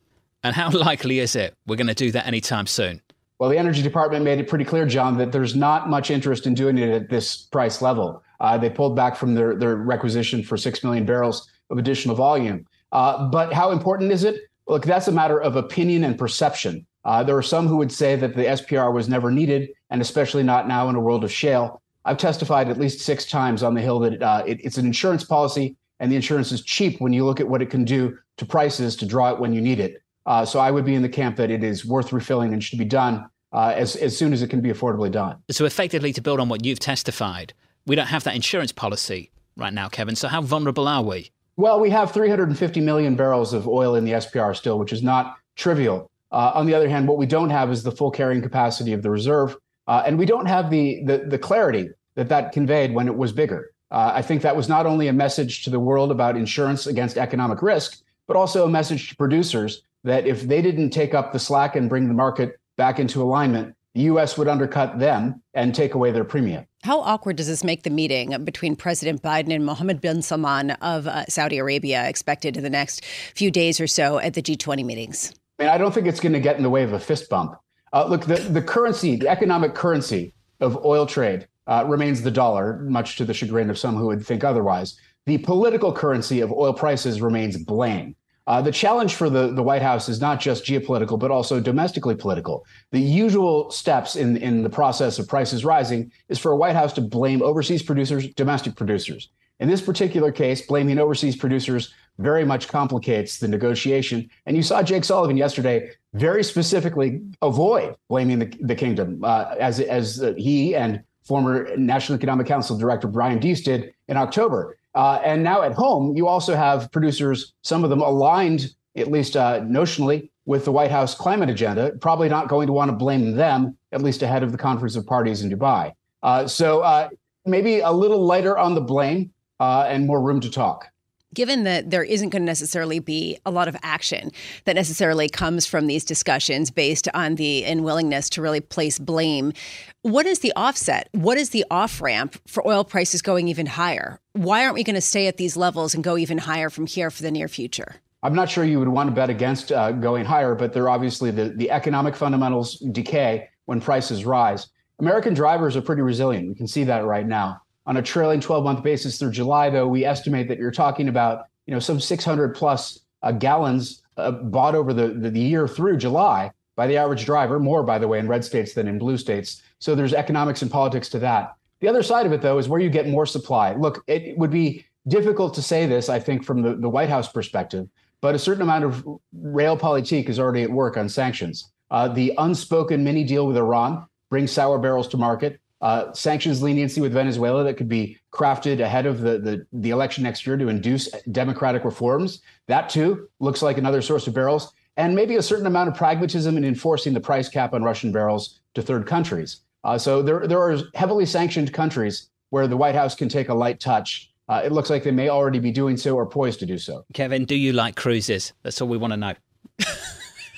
And 0.43 0.55
how 0.55 0.69
likely 0.77 1.19
is 1.19 1.35
it 1.35 1.55
we're 1.65 1.75
going 1.75 1.87
to 1.87 1.95
do 1.95 2.11
that 2.11 2.27
anytime 2.27 2.67
soon? 2.67 3.01
Well, 3.39 3.49
the 3.49 3.57
Energy 3.57 3.81
Department 3.81 4.23
made 4.23 4.39
it 4.39 4.47
pretty 4.47 4.63
clear, 4.63 4.85
John, 4.85 5.17
that 5.17 5.31
there's 5.33 5.55
not 5.55 5.89
much 5.89 6.09
interest 6.09 6.47
in 6.47 6.53
doing 6.53 6.77
it 6.77 6.89
at 6.89 7.09
this 7.09 7.35
price 7.35 7.81
level. 7.81 8.23
Uh, 8.39 8.57
they 8.57 8.69
pulled 8.69 8.95
back 8.95 9.15
from 9.17 9.35
their, 9.35 9.55
their 9.55 9.75
requisition 9.75 10.41
for 10.41 10.55
6 10.55 10.83
million 10.83 11.05
barrels 11.05 11.49
of 11.69 11.77
additional 11.77 12.15
volume. 12.15 12.65
Uh, 12.93 13.27
but 13.27 13.51
how 13.51 13.71
important 13.71 14.11
is 14.11 14.23
it? 14.23 14.39
Look, 14.67 14.85
that's 14.85 15.07
a 15.07 15.11
matter 15.11 15.39
of 15.39 15.55
opinion 15.55 16.03
and 16.03 16.17
perception. 16.17 16.85
Uh, 17.03 17.21
there 17.23 17.37
are 17.37 17.43
some 17.43 17.67
who 17.67 17.77
would 17.77 17.91
say 17.91 18.15
that 18.15 18.35
the 18.35 18.43
SPR 18.43 18.91
was 18.91 19.07
never 19.07 19.29
needed, 19.29 19.69
and 19.91 20.01
especially 20.01 20.41
not 20.41 20.67
now 20.67 20.89
in 20.89 20.95
a 20.95 20.99
world 20.99 21.23
of 21.23 21.31
shale. 21.31 21.81
I've 22.03 22.17
testified 22.17 22.69
at 22.69 22.79
least 22.79 23.01
six 23.01 23.25
times 23.25 23.63
on 23.63 23.75
the 23.75 23.81
Hill 23.81 23.99
that 23.99 24.21
uh, 24.21 24.43
it, 24.45 24.59
it's 24.63 24.77
an 24.77 24.85
insurance 24.85 25.23
policy, 25.23 25.75
and 25.99 26.11
the 26.11 26.15
insurance 26.15 26.51
is 26.51 26.63
cheap 26.63 26.99
when 26.99 27.13
you 27.13 27.25
look 27.25 27.39
at 27.39 27.47
what 27.47 27.61
it 27.61 27.69
can 27.69 27.83
do 27.83 28.17
to 28.37 28.45
prices 28.45 28.95
to 28.97 29.05
draw 29.05 29.31
it 29.31 29.39
when 29.39 29.53
you 29.53 29.61
need 29.61 29.79
it. 29.79 30.01
Uh, 30.25 30.43
so 30.43 30.59
I 30.59 30.71
would 30.71 30.85
be 30.85 30.95
in 30.95 31.03
the 31.03 31.09
camp 31.09 31.35
that 31.37 31.51
it 31.51 31.63
is 31.63 31.85
worth 31.85 32.11
refilling 32.11 32.51
and 32.51 32.63
should 32.63 32.79
be 32.79 32.85
done 32.85 33.29
uh, 33.53 33.73
as, 33.75 33.95
as 33.95 34.17
soon 34.17 34.33
as 34.33 34.41
it 34.41 34.49
can 34.49 34.61
be 34.61 34.69
affordably 34.69 35.11
done. 35.11 35.37
So 35.51 35.65
effectively, 35.65 36.11
to 36.13 36.21
build 36.21 36.39
on 36.39 36.49
what 36.49 36.65
you've 36.65 36.79
testified, 36.79 37.53
we 37.85 37.95
don't 37.95 38.07
have 38.07 38.23
that 38.23 38.35
insurance 38.35 38.71
policy 38.71 39.31
right 39.55 39.73
now, 39.73 39.89
Kevin. 39.89 40.15
So 40.15 40.27
how 40.27 40.41
vulnerable 40.41 40.87
are 40.87 41.03
we? 41.03 41.31
Well, 41.57 41.79
we 41.79 41.89
have 41.91 42.11
350 42.11 42.81
million 42.81 43.15
barrels 43.15 43.53
of 43.53 43.67
oil 43.67 43.95
in 43.95 44.03
the 44.03 44.13
SPR 44.13 44.55
still, 44.55 44.77
which 44.77 44.91
is 44.91 45.01
not 45.01 45.37
trivial. 45.55 46.11
Uh, 46.31 46.51
on 46.53 46.65
the 46.65 46.73
other 46.73 46.89
hand, 46.89 47.07
what 47.07 47.17
we 47.17 47.25
don't 47.25 47.49
have 47.49 47.71
is 47.71 47.83
the 47.83 47.91
full 47.91 48.11
carrying 48.11 48.41
capacity 48.41 48.91
of 48.91 49.01
the 49.01 49.09
reserve, 49.09 49.55
uh, 49.87 50.03
and 50.05 50.19
we 50.19 50.25
don't 50.25 50.47
have 50.47 50.69
the, 50.69 51.01
the, 51.05 51.19
the 51.19 51.37
clarity 51.37 51.89
that 52.15 52.27
that 52.27 52.51
conveyed 52.51 52.93
when 52.93 53.07
it 53.07 53.15
was 53.15 53.31
bigger. 53.31 53.71
Uh, 53.89 54.11
I 54.15 54.21
think 54.21 54.41
that 54.41 54.55
was 54.55 54.67
not 54.67 54.85
only 54.85 55.07
a 55.07 55.13
message 55.13 55.63
to 55.63 55.69
the 55.69 55.79
world 55.79 56.11
about 56.11 56.35
insurance 56.35 56.87
against 56.87 57.17
economic 57.17 57.61
risk, 57.61 58.01
but 58.27 58.35
also 58.35 58.65
a 58.65 58.69
message 58.69 59.09
to 59.09 59.15
producers 59.15 59.83
that 60.03 60.27
if 60.27 60.41
they 60.41 60.61
didn't 60.61 60.89
take 60.89 61.13
up 61.13 61.31
the 61.31 61.39
slack 61.39 61.75
and 61.77 61.87
bring 61.87 62.07
the 62.09 62.13
market 62.13 62.59
back 62.75 62.99
into 62.99 63.21
alignment, 63.21 63.75
the 63.93 64.01
U.S. 64.01 64.37
would 64.37 64.49
undercut 64.49 64.99
them 64.99 65.41
and 65.53 65.73
take 65.73 65.93
away 65.93 66.11
their 66.11 66.25
premium. 66.25 66.65
How 66.85 66.99
awkward 66.99 67.37
does 67.37 67.47
this 67.47 67.63
make 67.63 67.81
the 67.81 67.89
meeting 67.89 68.43
between 68.43 68.75
President 68.75 69.23
Biden 69.23 69.51
and 69.51 69.65
Mohammed 69.65 70.01
bin 70.01 70.21
Salman 70.21 70.69
of 70.69 71.07
uh, 71.07 71.25
Saudi 71.25 71.57
Arabia 71.57 72.07
expected 72.07 72.57
in 72.57 72.61
the 72.61 72.69
next 72.69 73.03
few 73.33 73.49
days 73.49 73.81
or 73.81 73.87
so 73.87 74.19
at 74.19 74.35
the 74.35 74.41
G20 74.43 74.85
meetings? 74.85 75.33
I 75.57 75.63
mean, 75.63 75.71
I 75.71 75.79
don't 75.79 75.95
think 75.95 76.05
it's 76.05 76.19
going 76.19 76.33
to 76.33 76.39
get 76.39 76.57
in 76.57 76.61
the 76.61 76.69
way 76.69 76.83
of 76.83 76.93
a 76.93 76.99
fist 76.99 77.27
bump. 77.27 77.55
Uh, 77.91 78.05
look, 78.05 78.25
the, 78.25 78.35
the 78.35 78.61
currency, 78.61 79.15
the 79.15 79.27
economic 79.27 79.73
currency 79.73 80.35
of 80.59 80.77
oil 80.85 81.07
trade 81.07 81.47
uh, 81.65 81.83
remains 81.87 82.21
the 82.21 82.29
dollar, 82.29 82.77
much 82.83 83.15
to 83.15 83.25
the 83.25 83.33
chagrin 83.33 83.71
of 83.71 83.79
some 83.79 83.95
who 83.95 84.05
would 84.05 84.23
think 84.23 84.43
otherwise. 84.43 84.95
The 85.25 85.39
political 85.39 85.91
currency 85.91 86.41
of 86.41 86.51
oil 86.51 86.71
prices 86.71 87.19
remains 87.19 87.57
blame. 87.57 88.15
Uh, 88.47 88.61
the 88.61 88.71
challenge 88.71 89.15
for 89.15 89.29
the, 89.29 89.51
the 89.53 89.63
White 89.63 89.81
House 89.81 90.07
is 90.07 90.21
not 90.21 90.39
just 90.39 90.65
geopolitical, 90.65 91.17
but 91.17 91.31
also 91.31 91.59
domestically 91.59 92.15
political. 92.15 92.65
The 92.91 92.99
usual 92.99 93.71
steps 93.71 94.15
in, 94.15 94.37
in 94.37 94.61
the 94.61 94.69
process 94.69 95.17
of 95.17 95.27
prices 95.27 95.65
rising 95.65 96.11
is 96.29 96.37
for 96.37 96.51
a 96.51 96.55
White 96.55 96.75
House 96.75 96.93
to 96.93 97.01
blame 97.01 97.41
overseas 97.41 97.81
producers, 97.81 98.27
domestic 98.35 98.75
producers. 98.75 99.29
In 99.59 99.69
this 99.69 99.81
particular 99.81 100.31
case, 100.31 100.61
blaming 100.61 100.99
overseas 100.99 101.35
producers 101.35 101.93
very 102.19 102.45
much 102.45 102.67
complicates 102.67 103.39
the 103.39 103.47
negotiation. 103.47 104.29
And 104.45 104.55
you 104.55 104.63
saw 104.63 104.83
Jake 104.83 105.05
Sullivan 105.05 105.37
yesterday 105.37 105.89
very 106.13 106.43
specifically 106.43 107.21
avoid 107.41 107.95
blaming 108.09 108.39
the, 108.39 108.53
the 108.61 108.75
kingdom, 108.75 109.23
uh, 109.23 109.55
as, 109.59 109.79
as 109.79 110.23
he 110.37 110.75
and 110.75 111.03
former 111.23 111.75
National 111.77 112.17
Economic 112.17 112.47
Council 112.47 112.77
Director 112.77 113.07
Brian 113.07 113.39
Deese 113.39 113.63
did 113.63 113.93
in 114.07 114.17
October. 114.17 114.77
Uh, 114.95 115.19
and 115.23 115.43
now 115.43 115.61
at 115.61 115.73
home, 115.73 116.15
you 116.15 116.27
also 116.27 116.55
have 116.55 116.89
producers, 116.91 117.53
some 117.63 117.83
of 117.83 117.89
them 117.89 118.01
aligned, 118.01 118.71
at 118.95 119.11
least 119.11 119.35
uh, 119.35 119.59
notionally, 119.59 120.29
with 120.45 120.63
the 120.63 120.71
White 120.71 120.91
House 120.91 121.13
climate 121.15 121.49
agenda, 121.49 121.91
probably 121.99 122.29
not 122.29 122.47
going 122.47 122.67
to 122.67 122.73
want 122.73 122.89
to 122.89 122.95
blame 122.95 123.35
them 123.35 123.77
at 123.91 124.01
least 124.01 124.21
ahead 124.21 124.43
of 124.43 124.51
the 124.51 124.57
conference 124.57 124.95
of 124.95 125.05
parties 125.05 125.41
in 125.41 125.49
Dubai. 125.49 125.91
Uh, 126.23 126.47
so 126.47 126.81
uh, 126.81 127.09
maybe 127.45 127.79
a 127.79 127.91
little 127.91 128.23
lighter 128.25 128.57
on 128.57 128.75
the 128.75 128.81
blame 128.81 129.31
uh, 129.59 129.85
and 129.87 130.05
more 130.05 130.21
room 130.21 130.39
to 130.39 130.49
talk 130.49 130.87
given 131.35 131.63
that 131.65 131.91
there 131.91 132.03
isn't 132.03 132.29
going 132.29 132.41
to 132.41 132.45
necessarily 132.45 132.97
be 132.97 133.37
a 133.45 133.51
lot 133.51 133.67
of 133.67 133.75
action 133.83 134.31
that 134.63 134.75
necessarily 134.75 135.29
comes 135.29 135.67
from 135.67 135.85
these 135.85 136.03
discussions 136.03 136.71
based 136.71 137.07
on 137.13 137.35
the 137.35 137.63
unwillingness 137.63 138.29
to 138.31 138.41
really 138.41 138.61
place 138.61 138.97
blame, 138.97 139.53
what 140.01 140.25
is 140.25 140.39
the 140.39 140.53
offset? 140.55 141.09
What 141.11 141.37
is 141.37 141.51
the 141.51 141.65
off 141.69 142.01
ramp 142.01 142.35
for 142.47 142.67
oil 142.67 142.83
prices 142.83 143.21
going 143.21 143.47
even 143.47 143.67
higher? 143.67 144.19
Why 144.33 144.63
aren't 144.63 144.75
we 144.75 144.83
going 144.83 144.95
to 144.95 145.01
stay 145.01 145.27
at 145.27 145.37
these 145.37 145.55
levels 145.55 145.93
and 145.93 146.03
go 146.03 146.17
even 146.17 146.39
higher 146.39 146.71
from 146.71 146.87
here 146.87 147.11
for 147.11 147.21
the 147.21 147.31
near 147.31 147.47
future? 147.47 147.95
I'm 148.23 148.33
not 148.33 148.49
sure 148.49 148.63
you 148.63 148.79
would 148.79 148.87
want 148.87 149.09
to 149.09 149.15
bet 149.15 149.29
against 149.29 149.71
uh, 149.71 149.91
going 149.91 150.25
higher, 150.25 150.55
but 150.55 150.73
there 150.73 150.89
obviously 150.89 151.29
the, 151.29 151.49
the 151.49 151.69
economic 151.69 152.15
fundamentals 152.15 152.79
decay 152.91 153.49
when 153.65 153.79
prices 153.79 154.25
rise. 154.25 154.67
American 154.99 155.33
drivers 155.33 155.75
are 155.75 155.81
pretty 155.81 156.01
resilient. 156.01 156.47
We 156.47 156.55
can 156.55 156.67
see 156.67 156.85
that 156.85 157.05
right 157.05 157.27
now. 157.27 157.61
On 157.87 157.97
a 157.97 158.01
trailing 158.01 158.39
12 158.39 158.63
month 158.63 158.83
basis 158.83 159.19
through 159.19 159.31
July, 159.31 159.69
though, 159.69 159.87
we 159.87 160.05
estimate 160.05 160.47
that 160.47 160.57
you're 160.57 160.71
talking 160.71 161.07
about 161.07 161.47
you 161.65 161.73
know 161.73 161.79
some 161.79 161.99
600 161.99 162.55
plus 162.55 162.99
uh, 163.21 163.31
gallons 163.31 164.01
uh, 164.17 164.31
bought 164.31 164.75
over 164.75 164.93
the, 164.93 165.09
the, 165.09 165.29
the 165.29 165.39
year 165.39 165.67
through 165.67 165.97
July 165.97 166.51
by 166.75 166.87
the 166.87 166.97
average 166.97 167.25
driver, 167.25 167.59
more 167.59 167.83
by 167.83 167.97
the 167.97 168.07
way 168.07 168.19
in 168.19 168.27
red 168.27 168.43
states 168.43 168.73
than 168.73 168.87
in 168.87 168.99
blue 168.99 169.17
states. 169.17 169.61
So 169.79 169.95
there's 169.95 170.13
economics 170.13 170.61
and 170.61 170.71
politics 170.71 171.09
to 171.09 171.19
that. 171.19 171.55
The 171.79 171.87
other 171.87 172.03
side 172.03 172.25
of 172.25 172.31
it, 172.31 172.41
though, 172.41 172.57
is 172.57 172.67
where 172.67 172.79
you 172.79 172.89
get 172.89 173.07
more 173.07 173.25
supply. 173.25 173.73
Look, 173.73 174.03
it 174.07 174.37
would 174.37 174.51
be 174.51 174.85
difficult 175.07 175.53
to 175.55 175.61
say 175.61 175.85
this, 175.85 176.09
I 176.09 176.19
think, 176.19 176.43
from 176.43 176.61
the, 176.61 176.75
the 176.75 176.89
White 176.89 177.09
House 177.09 177.31
perspective, 177.31 177.87
but 178.21 178.35
a 178.35 178.39
certain 178.39 178.63
amount 178.63 178.85
of 178.85 179.05
realpolitik 179.39 180.29
is 180.29 180.39
already 180.39 180.63
at 180.63 180.71
work 180.71 180.97
on 180.97 181.09
sanctions. 181.09 181.71
Uh, 181.91 182.07
the 182.07 182.33
unspoken 182.37 183.03
mini 183.03 183.23
deal 183.23 183.45
with 183.45 183.57
Iran 183.57 184.05
brings 184.29 184.51
sour 184.51 184.79
barrels 184.79 185.07
to 185.09 185.17
market 185.17 185.59
uh, 185.81 186.11
sanctions 186.13 186.61
leniency 186.61 187.01
with 187.01 187.13
Venezuela 187.13 187.63
that 187.63 187.75
could 187.75 187.89
be 187.89 188.17
crafted 188.31 188.79
ahead 188.79 189.05
of 189.05 189.21
the, 189.21 189.37
the, 189.39 189.65
the 189.73 189.89
election 189.89 190.23
next 190.23 190.45
year 190.47 190.57
to 190.57 190.67
induce 190.67 191.09
democratic 191.31 191.83
reforms. 191.83 192.41
That 192.67 192.89
too 192.89 193.29
looks 193.39 193.61
like 193.61 193.77
another 193.77 194.01
source 194.01 194.27
of 194.27 194.33
barrels, 194.33 194.73
and 194.97 195.15
maybe 195.15 195.35
a 195.35 195.41
certain 195.41 195.65
amount 195.65 195.89
of 195.89 195.95
pragmatism 195.95 196.57
in 196.57 196.63
enforcing 196.63 197.13
the 197.13 197.19
price 197.19 197.49
cap 197.49 197.73
on 197.73 197.83
Russian 197.83 198.11
barrels 198.11 198.61
to 198.73 198.81
third 198.81 199.05
countries. 199.05 199.61
Uh, 199.83 199.97
so 199.97 200.21
there, 200.21 200.47
there 200.47 200.59
are 200.59 200.77
heavily 200.95 201.25
sanctioned 201.25 201.71
countries 201.73 202.29
where 202.49 202.67
the 202.67 202.77
White 202.77 202.95
House 202.95 203.15
can 203.15 203.29
take 203.29 203.49
a 203.49 203.53
light 203.53 203.79
touch. 203.79 204.31
Uh, 204.47 204.61
it 204.63 204.71
looks 204.71 204.89
like 204.89 205.03
they 205.03 205.11
may 205.11 205.29
already 205.29 205.59
be 205.59 205.71
doing 205.71 205.97
so 205.97 206.15
or 206.15 206.25
poised 206.25 206.59
to 206.59 206.65
do 206.65 206.77
so. 206.77 207.05
Kevin, 207.13 207.45
do 207.45 207.55
you 207.55 207.73
like 207.73 207.95
cruises? 207.95 208.53
That's 208.63 208.81
all 208.81 208.87
we 208.87 208.97
want 208.97 209.11
to 209.13 209.17
know. 209.17 209.33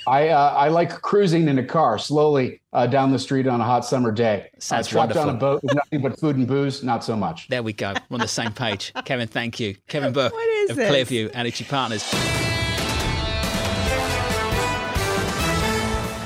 I 0.08 0.30
uh, 0.30 0.54
I 0.54 0.70
like 0.70 1.02
cruising 1.02 1.50
in 1.50 1.60
a 1.60 1.66
car 1.66 2.00
slowly 2.00 2.62
uh, 2.72 2.88
down 2.88 3.12
the 3.12 3.20
street 3.20 3.46
on 3.46 3.60
a 3.60 3.66
hot 3.66 3.84
summer 3.84 4.10
day. 4.10 4.50
Sounds 4.58 4.88
uh, 4.88 4.92
trapped 4.92 5.16
wonderful. 5.16 5.30
on 5.30 5.36
a 5.36 5.38
boat 5.38 5.64
with 5.64 5.76
nothing 5.76 6.02
but 6.02 6.18
food 6.18 6.38
and 6.38 6.48
booze, 6.48 6.82
not 6.82 7.04
so 7.04 7.18
much. 7.18 7.50
There 7.50 7.62
we 7.62 7.74
go. 7.74 7.94
We're 8.10 8.16
on 8.16 8.22
the 8.22 8.28
same 8.28 8.54
page. 8.54 8.94
Kevin, 9.06 9.28
thank 9.28 9.60
you. 9.60 9.76
Kevin 9.90 10.14
Book 10.14 10.34
of 10.70 10.78
this? 10.78 10.90
Clearview 10.90 11.30
Energy 11.34 11.66
Partners. 11.66 12.10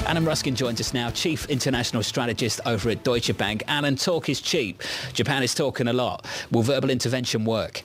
Alan 0.05 0.25
Ruskin 0.25 0.55
joins 0.55 0.79
us 0.81 0.93
now, 0.93 1.09
Chief 1.09 1.45
International 1.49 2.03
Strategist 2.03 2.59
over 2.65 2.89
at 2.89 3.03
Deutsche 3.03 3.35
Bank. 3.37 3.63
Alan, 3.67 3.95
talk 3.95 4.27
is 4.29 4.41
cheap. 4.41 4.83
Japan 5.13 5.41
is 5.41 5.55
talking 5.55 5.87
a 5.87 5.93
lot. 5.93 6.27
Will 6.51 6.63
verbal 6.63 6.89
intervention 6.89 7.45
work? 7.45 7.83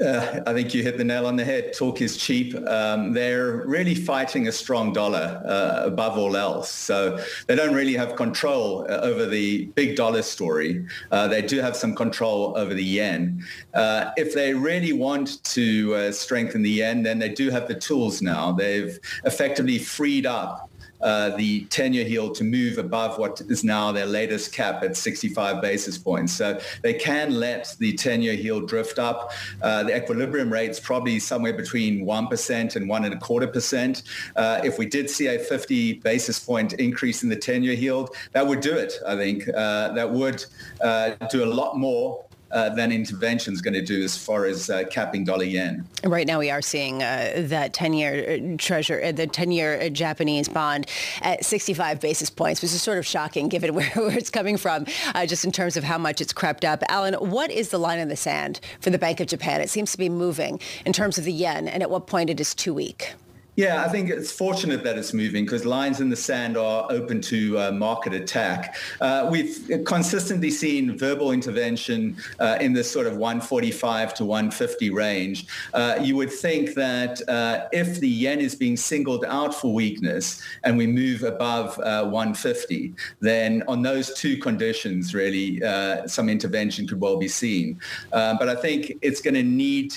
Uh, 0.00 0.42
I 0.46 0.52
think 0.52 0.74
you 0.74 0.82
hit 0.82 0.98
the 0.98 1.04
nail 1.04 1.26
on 1.26 1.36
the 1.36 1.44
head. 1.44 1.72
Talk 1.72 2.00
is 2.00 2.16
cheap. 2.16 2.54
Um, 2.66 3.12
they're 3.12 3.64
really 3.66 3.94
fighting 3.94 4.48
a 4.48 4.52
strong 4.52 4.92
dollar 4.92 5.42
uh, 5.44 5.82
above 5.84 6.18
all 6.18 6.36
else. 6.36 6.70
So 6.70 7.22
they 7.46 7.54
don't 7.54 7.74
really 7.74 7.94
have 7.94 8.16
control 8.16 8.86
uh, 8.88 9.00
over 9.02 9.26
the 9.26 9.66
big 9.74 9.96
dollar 9.96 10.22
story. 10.22 10.86
Uh, 11.10 11.28
they 11.28 11.42
do 11.42 11.60
have 11.60 11.76
some 11.76 11.94
control 11.94 12.56
over 12.56 12.74
the 12.74 12.84
yen. 12.84 13.44
Uh, 13.74 14.10
if 14.16 14.34
they 14.34 14.54
really 14.54 14.92
want 14.92 15.42
to 15.44 15.94
uh, 15.94 16.12
strengthen 16.12 16.62
the 16.62 16.70
yen, 16.70 17.02
then 17.02 17.18
they 17.18 17.28
do 17.28 17.50
have 17.50 17.68
the 17.68 17.74
tools 17.74 18.22
now. 18.22 18.52
They've 18.52 18.98
effectively 19.24 19.78
freed 19.78 20.26
up 20.26 20.70
uh, 21.00 21.30
the 21.36 21.64
10-year 21.66 22.06
yield 22.06 22.34
to 22.36 22.44
move 22.44 22.78
above 22.78 23.18
what 23.18 23.40
is 23.48 23.64
now 23.64 23.92
their 23.92 24.06
latest 24.06 24.52
cap 24.52 24.82
at 24.82 24.96
65 24.96 25.60
basis 25.60 25.98
points. 25.98 26.32
So 26.32 26.60
they 26.82 26.94
can 26.94 27.34
let 27.34 27.74
the 27.78 27.92
10-year 27.94 28.34
yield 28.34 28.68
drift 28.68 28.98
up. 28.98 29.32
Uh, 29.62 29.84
the 29.84 29.96
equilibrium 29.96 30.52
rate 30.52 30.70
is 30.70 30.80
probably 30.80 31.18
somewhere 31.18 31.52
between 31.52 32.04
1% 32.04 32.76
and 32.76 32.88
one 32.88 33.04
and 33.04 33.14
a 33.14 33.18
quarter 33.18 33.46
percent. 33.46 34.02
Uh, 34.36 34.60
if 34.64 34.78
we 34.78 34.86
did 34.86 35.08
see 35.10 35.26
a 35.26 35.38
50 35.38 35.94
basis 35.94 36.38
point 36.38 36.74
increase 36.74 37.22
in 37.22 37.28
the 37.28 37.36
10-year 37.36 37.74
yield, 37.74 38.14
that 38.32 38.46
would 38.46 38.60
do 38.60 38.74
it, 38.76 38.94
I 39.06 39.16
think. 39.16 39.48
Uh, 39.48 39.92
that 39.92 40.10
would 40.10 40.44
uh, 40.80 41.10
do 41.30 41.44
a 41.44 41.46
lot 41.46 41.76
more 41.76 42.24
uh, 42.50 42.70
than 42.70 42.92
intervention 42.92 43.52
is 43.52 43.60
going 43.60 43.74
to 43.74 43.82
do 43.82 44.02
as 44.02 44.16
far 44.16 44.46
as 44.46 44.70
uh, 44.70 44.84
capping 44.90 45.24
dollar 45.24 45.44
yen. 45.44 45.86
Right 46.04 46.26
now, 46.26 46.38
we 46.38 46.50
are 46.50 46.62
seeing 46.62 47.02
uh, 47.02 47.32
that 47.36 47.74
10-year 47.74 48.56
treasure, 48.56 49.02
uh, 49.02 49.12
the 49.12 49.26
10-year 49.26 49.90
Japanese 49.90 50.48
bond 50.48 50.86
at 51.22 51.44
65 51.44 52.00
basis 52.00 52.30
points, 52.30 52.62
which 52.62 52.72
is 52.72 52.82
sort 52.82 52.98
of 52.98 53.06
shocking 53.06 53.48
given 53.48 53.74
where, 53.74 53.90
where 53.90 54.16
it's 54.16 54.30
coming 54.30 54.56
from, 54.56 54.86
uh, 55.14 55.26
just 55.26 55.44
in 55.44 55.52
terms 55.52 55.76
of 55.76 55.84
how 55.84 55.98
much 55.98 56.20
it's 56.20 56.32
crept 56.32 56.64
up. 56.64 56.82
Alan, 56.88 57.14
what 57.14 57.50
is 57.50 57.68
the 57.70 57.78
line 57.78 57.98
in 57.98 58.08
the 58.08 58.16
sand 58.16 58.60
for 58.80 58.90
the 58.90 58.98
Bank 58.98 59.20
of 59.20 59.26
Japan? 59.26 59.60
It 59.60 59.70
seems 59.70 59.92
to 59.92 59.98
be 59.98 60.08
moving 60.08 60.60
in 60.84 60.92
terms 60.92 61.18
of 61.18 61.24
the 61.24 61.32
yen, 61.32 61.68
and 61.68 61.82
at 61.82 61.90
what 61.90 62.06
point 62.06 62.30
it 62.30 62.40
is 62.40 62.54
too 62.54 62.74
weak. 62.74 63.14
Yeah, 63.58 63.84
I 63.84 63.88
think 63.88 64.08
it's 64.08 64.30
fortunate 64.30 64.84
that 64.84 64.96
it's 64.96 65.12
moving 65.12 65.44
because 65.44 65.64
lines 65.64 66.00
in 66.00 66.08
the 66.08 66.14
sand 66.14 66.56
are 66.56 66.86
open 66.90 67.20
to 67.22 67.58
uh, 67.58 67.72
market 67.72 68.14
attack. 68.14 68.76
Uh, 69.00 69.26
we've 69.28 69.82
consistently 69.84 70.52
seen 70.52 70.96
verbal 70.96 71.32
intervention 71.32 72.16
uh, 72.38 72.56
in 72.60 72.72
this 72.72 72.88
sort 72.88 73.08
of 73.08 73.16
145 73.16 74.14
to 74.14 74.24
150 74.24 74.90
range. 74.90 75.46
Uh, 75.74 75.98
you 76.00 76.14
would 76.14 76.32
think 76.32 76.74
that 76.74 77.20
uh, 77.28 77.66
if 77.72 77.98
the 77.98 78.08
yen 78.08 78.38
is 78.38 78.54
being 78.54 78.76
singled 78.76 79.24
out 79.24 79.52
for 79.52 79.74
weakness 79.74 80.40
and 80.62 80.78
we 80.78 80.86
move 80.86 81.24
above 81.24 81.76
uh, 81.80 82.04
150, 82.04 82.94
then 83.18 83.64
on 83.66 83.82
those 83.82 84.14
two 84.14 84.36
conditions, 84.36 85.16
really, 85.16 85.60
some 86.06 86.28
intervention 86.28 86.86
could 86.86 87.00
well 87.00 87.16
be 87.16 87.26
seen. 87.26 87.76
but 88.12 88.48
I 88.48 88.54
think 88.54 88.92
it's 89.02 89.20
going 89.20 89.34
to 89.34 89.42
need 89.42 89.94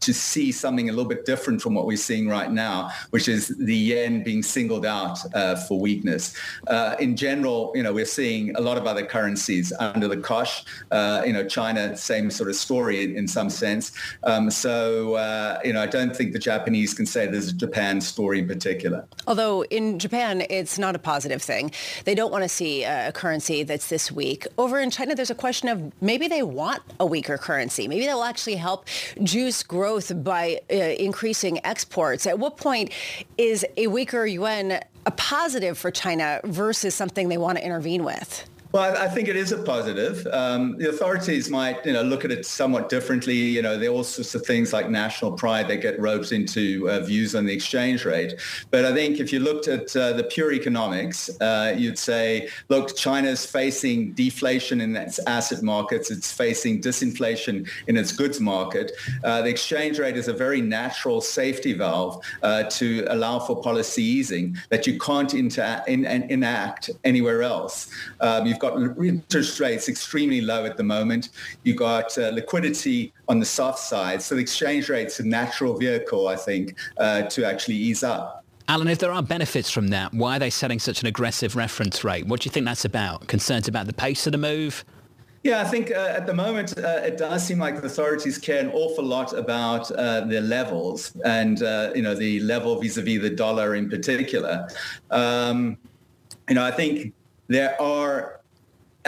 to 0.00 0.14
see 0.14 0.50
something 0.50 0.88
a 0.88 0.92
little 0.92 1.08
bit 1.08 1.24
different 1.24 1.60
from 1.60 1.74
what 1.74 1.86
we're 1.86 1.96
seeing 1.96 2.28
right 2.28 2.50
now, 2.50 2.90
which 3.10 3.28
is 3.28 3.48
the 3.48 3.74
yen 3.74 4.22
being 4.22 4.42
singled 4.42 4.86
out 4.86 5.18
uh, 5.34 5.56
for 5.56 5.78
weakness. 5.78 6.34
Uh, 6.66 6.96
in 6.98 7.16
general, 7.16 7.72
you 7.74 7.82
know, 7.82 7.92
we're 7.92 8.04
seeing 8.04 8.54
a 8.56 8.60
lot 8.60 8.78
of 8.78 8.86
other 8.86 9.04
currencies 9.04 9.72
under 9.78 10.08
the 10.08 10.16
cosh. 10.16 10.64
Uh, 10.90 11.22
you 11.26 11.32
know, 11.32 11.46
China, 11.46 11.96
same 11.96 12.30
sort 12.30 12.48
of 12.48 12.56
story 12.56 13.04
in, 13.04 13.16
in 13.16 13.28
some 13.28 13.50
sense. 13.50 13.92
Um, 14.24 14.50
so, 14.50 15.14
uh, 15.14 15.58
you 15.64 15.72
know, 15.72 15.82
I 15.82 15.86
don't 15.86 16.16
think 16.16 16.32
the 16.32 16.38
Japanese 16.38 16.94
can 16.94 17.06
say 17.06 17.26
there's 17.26 17.48
a 17.48 17.52
Japan 17.52 18.00
story 18.00 18.38
in 18.38 18.48
particular. 18.48 19.04
Although 19.26 19.64
in 19.64 19.98
Japan, 19.98 20.44
it's 20.48 20.78
not 20.78 20.94
a 20.94 20.98
positive 20.98 21.42
thing. 21.42 21.72
They 22.04 22.14
don't 22.14 22.32
want 22.32 22.44
to 22.44 22.48
see 22.48 22.84
a 22.84 23.12
currency 23.12 23.62
that's 23.62 23.88
this 23.88 24.10
weak. 24.10 24.46
Over 24.56 24.80
in 24.80 24.90
China, 24.90 25.14
there's 25.14 25.30
a 25.30 25.34
question 25.34 25.68
of 25.68 25.92
maybe 26.00 26.26
they 26.28 26.42
want 26.42 26.82
a 26.98 27.06
weaker 27.06 27.36
currency. 27.36 27.86
Maybe 27.86 28.06
that 28.06 28.14
will 28.14 28.24
actually 28.24 28.56
help 28.56 28.86
juice 29.22 29.62
growth 29.62 29.89
growth 29.90 30.22
by 30.22 30.60
uh, 30.70 30.74
increasing 30.74 31.64
exports. 31.64 32.26
At 32.26 32.38
what 32.38 32.56
point 32.56 32.92
is 33.36 33.66
a 33.76 33.88
weaker 33.88 34.24
yuan 34.24 34.78
a 35.06 35.10
positive 35.12 35.76
for 35.78 35.90
China 35.90 36.40
versus 36.44 36.94
something 36.94 37.28
they 37.28 37.38
want 37.38 37.58
to 37.58 37.64
intervene 37.64 38.04
with? 38.04 38.48
Well, 38.72 38.96
I 38.96 39.08
think 39.08 39.26
it 39.26 39.34
is 39.34 39.50
a 39.50 39.60
positive. 39.64 40.24
Um, 40.28 40.76
the 40.78 40.90
authorities 40.90 41.50
might, 41.50 41.84
you 41.84 41.92
know, 41.92 42.02
look 42.02 42.24
at 42.24 42.30
it 42.30 42.46
somewhat 42.46 42.88
differently. 42.88 43.34
You 43.34 43.62
know, 43.62 43.76
there 43.76 43.90
are 43.90 43.92
all 43.92 44.04
sorts 44.04 44.36
of 44.36 44.46
things 44.46 44.72
like 44.72 44.88
national 44.88 45.32
pride 45.32 45.66
that 45.68 45.78
get 45.78 45.98
roped 45.98 46.30
into 46.30 46.88
uh, 46.88 47.00
views 47.00 47.34
on 47.34 47.46
the 47.46 47.52
exchange 47.52 48.04
rate. 48.04 48.34
But 48.70 48.84
I 48.84 48.94
think 48.94 49.18
if 49.18 49.32
you 49.32 49.40
looked 49.40 49.66
at 49.66 49.96
uh, 49.96 50.12
the 50.12 50.22
pure 50.22 50.52
economics, 50.52 51.28
uh, 51.40 51.74
you'd 51.76 51.98
say, 51.98 52.48
look, 52.68 52.96
China's 52.96 53.44
facing 53.44 54.12
deflation 54.12 54.80
in 54.80 54.94
its 54.94 55.18
asset 55.26 55.64
markets. 55.64 56.12
It's 56.12 56.30
facing 56.30 56.80
disinflation 56.80 57.68
in 57.88 57.96
its 57.96 58.12
goods 58.12 58.38
market. 58.38 58.92
Uh, 59.24 59.42
the 59.42 59.48
exchange 59.48 59.98
rate 59.98 60.16
is 60.16 60.28
a 60.28 60.32
very 60.32 60.60
natural 60.60 61.20
safety 61.20 61.72
valve 61.72 62.24
uh, 62.44 62.62
to 62.64 63.04
allow 63.08 63.40
for 63.40 63.60
policy 63.60 64.04
easing 64.04 64.56
that 64.68 64.86
you 64.86 64.96
can't 64.96 65.34
inter- 65.34 65.82
in- 65.88 66.04
enact 66.04 66.88
anywhere 67.02 67.42
else. 67.42 67.88
Um, 68.20 68.46
got 68.60 68.76
interest 68.98 69.58
rates 69.60 69.88
extremely 69.88 70.40
low 70.40 70.64
at 70.64 70.76
the 70.76 70.82
moment. 70.82 71.30
You've 71.64 71.76
got 71.76 72.16
uh, 72.16 72.28
liquidity 72.28 73.12
on 73.28 73.40
the 73.40 73.46
soft 73.46 73.80
side. 73.80 74.22
So 74.22 74.34
the 74.34 74.40
exchange 74.40 74.88
rate's 74.88 75.18
a 75.20 75.26
natural 75.26 75.76
vehicle, 75.76 76.28
I 76.28 76.36
think, 76.36 76.76
uh, 76.98 77.22
to 77.22 77.44
actually 77.44 77.76
ease 77.76 78.02
up. 78.02 78.44
Alan, 78.68 78.86
if 78.86 78.98
there 78.98 79.10
are 79.10 79.22
benefits 79.22 79.68
from 79.68 79.88
that, 79.88 80.14
why 80.14 80.36
are 80.36 80.38
they 80.38 80.50
setting 80.50 80.78
such 80.78 81.00
an 81.00 81.08
aggressive 81.08 81.56
reference 81.56 82.04
rate? 82.04 82.26
What 82.26 82.40
do 82.40 82.46
you 82.46 82.52
think 82.52 82.66
that's 82.66 82.84
about? 82.84 83.26
Concerns 83.26 83.66
about 83.66 83.86
the 83.86 83.92
pace 83.92 84.26
of 84.26 84.32
the 84.32 84.38
move? 84.38 84.84
Yeah, 85.42 85.62
I 85.62 85.64
think 85.64 85.90
uh, 85.90 85.94
at 85.94 86.26
the 86.26 86.34
moment 86.34 86.78
uh, 86.78 87.00
it 87.02 87.16
does 87.16 87.44
seem 87.44 87.58
like 87.58 87.80
the 87.80 87.86
authorities 87.86 88.36
care 88.36 88.60
an 88.60 88.70
awful 88.72 89.02
lot 89.02 89.32
about 89.32 89.90
uh, 89.90 90.20
the 90.20 90.42
levels 90.42 91.16
and 91.24 91.62
uh, 91.62 91.92
you 91.94 92.02
know 92.02 92.14
the 92.14 92.40
level 92.40 92.78
vis-a-vis 92.78 93.22
the 93.22 93.30
dollar 93.30 93.74
in 93.74 93.88
particular. 93.88 94.68
Um, 95.10 95.78
you 96.48 96.56
know, 96.56 96.64
I 96.64 96.70
think 96.70 97.14
there 97.48 97.80
are 97.80 98.39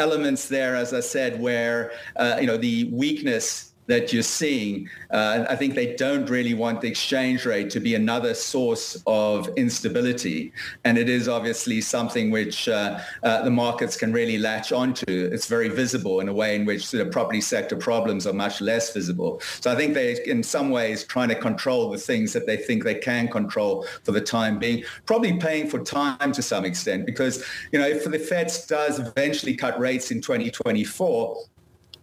elements 0.02 0.48
there, 0.48 0.74
as 0.76 0.92
I 0.92 1.00
said, 1.00 1.40
where 1.40 1.92
uh, 2.16 2.36
you 2.40 2.46
know 2.46 2.58
the 2.58 2.84
weakness 2.84 3.71
that 3.92 4.10
you're 4.10 4.22
seeing, 4.22 4.88
uh, 5.10 5.44
I 5.50 5.54
think 5.54 5.74
they 5.74 5.94
don't 5.96 6.30
really 6.30 6.54
want 6.54 6.80
the 6.80 6.88
exchange 6.88 7.44
rate 7.44 7.68
to 7.70 7.80
be 7.88 7.94
another 7.94 8.32
source 8.32 9.02
of 9.06 9.50
instability. 9.58 10.50
And 10.84 10.96
it 10.96 11.10
is 11.10 11.28
obviously 11.28 11.82
something 11.82 12.30
which 12.30 12.70
uh, 12.70 13.00
uh, 13.22 13.42
the 13.42 13.50
markets 13.50 13.94
can 13.98 14.10
really 14.10 14.38
latch 14.38 14.72
onto. 14.72 15.04
It's 15.34 15.46
very 15.46 15.68
visible 15.68 16.20
in 16.20 16.28
a 16.30 16.32
way 16.32 16.56
in 16.56 16.64
which 16.64 16.90
the 16.90 17.04
property 17.04 17.42
sector 17.42 17.76
problems 17.76 18.26
are 18.26 18.32
much 18.32 18.62
less 18.62 18.94
visible. 18.94 19.42
So 19.60 19.70
I 19.70 19.76
think 19.76 19.92
they're 19.92 20.16
in 20.24 20.42
some 20.42 20.70
ways, 20.70 21.04
trying 21.04 21.28
to 21.28 21.34
control 21.34 21.90
the 21.90 21.98
things 21.98 22.32
that 22.32 22.46
they 22.46 22.56
think 22.56 22.84
they 22.84 22.94
can 22.94 23.28
control 23.28 23.86
for 24.04 24.12
the 24.12 24.22
time 24.22 24.58
being, 24.58 24.84
probably 25.04 25.36
paying 25.36 25.68
for 25.68 25.80
time 25.80 26.32
to 26.32 26.40
some 26.40 26.64
extent, 26.64 27.04
because, 27.04 27.44
you 27.72 27.78
know, 27.78 27.86
if 27.86 28.04
the 28.04 28.18
Fed 28.18 28.50
does 28.68 28.98
eventually 28.98 29.54
cut 29.54 29.78
rates 29.78 30.10
in 30.10 30.22
2024, 30.22 31.36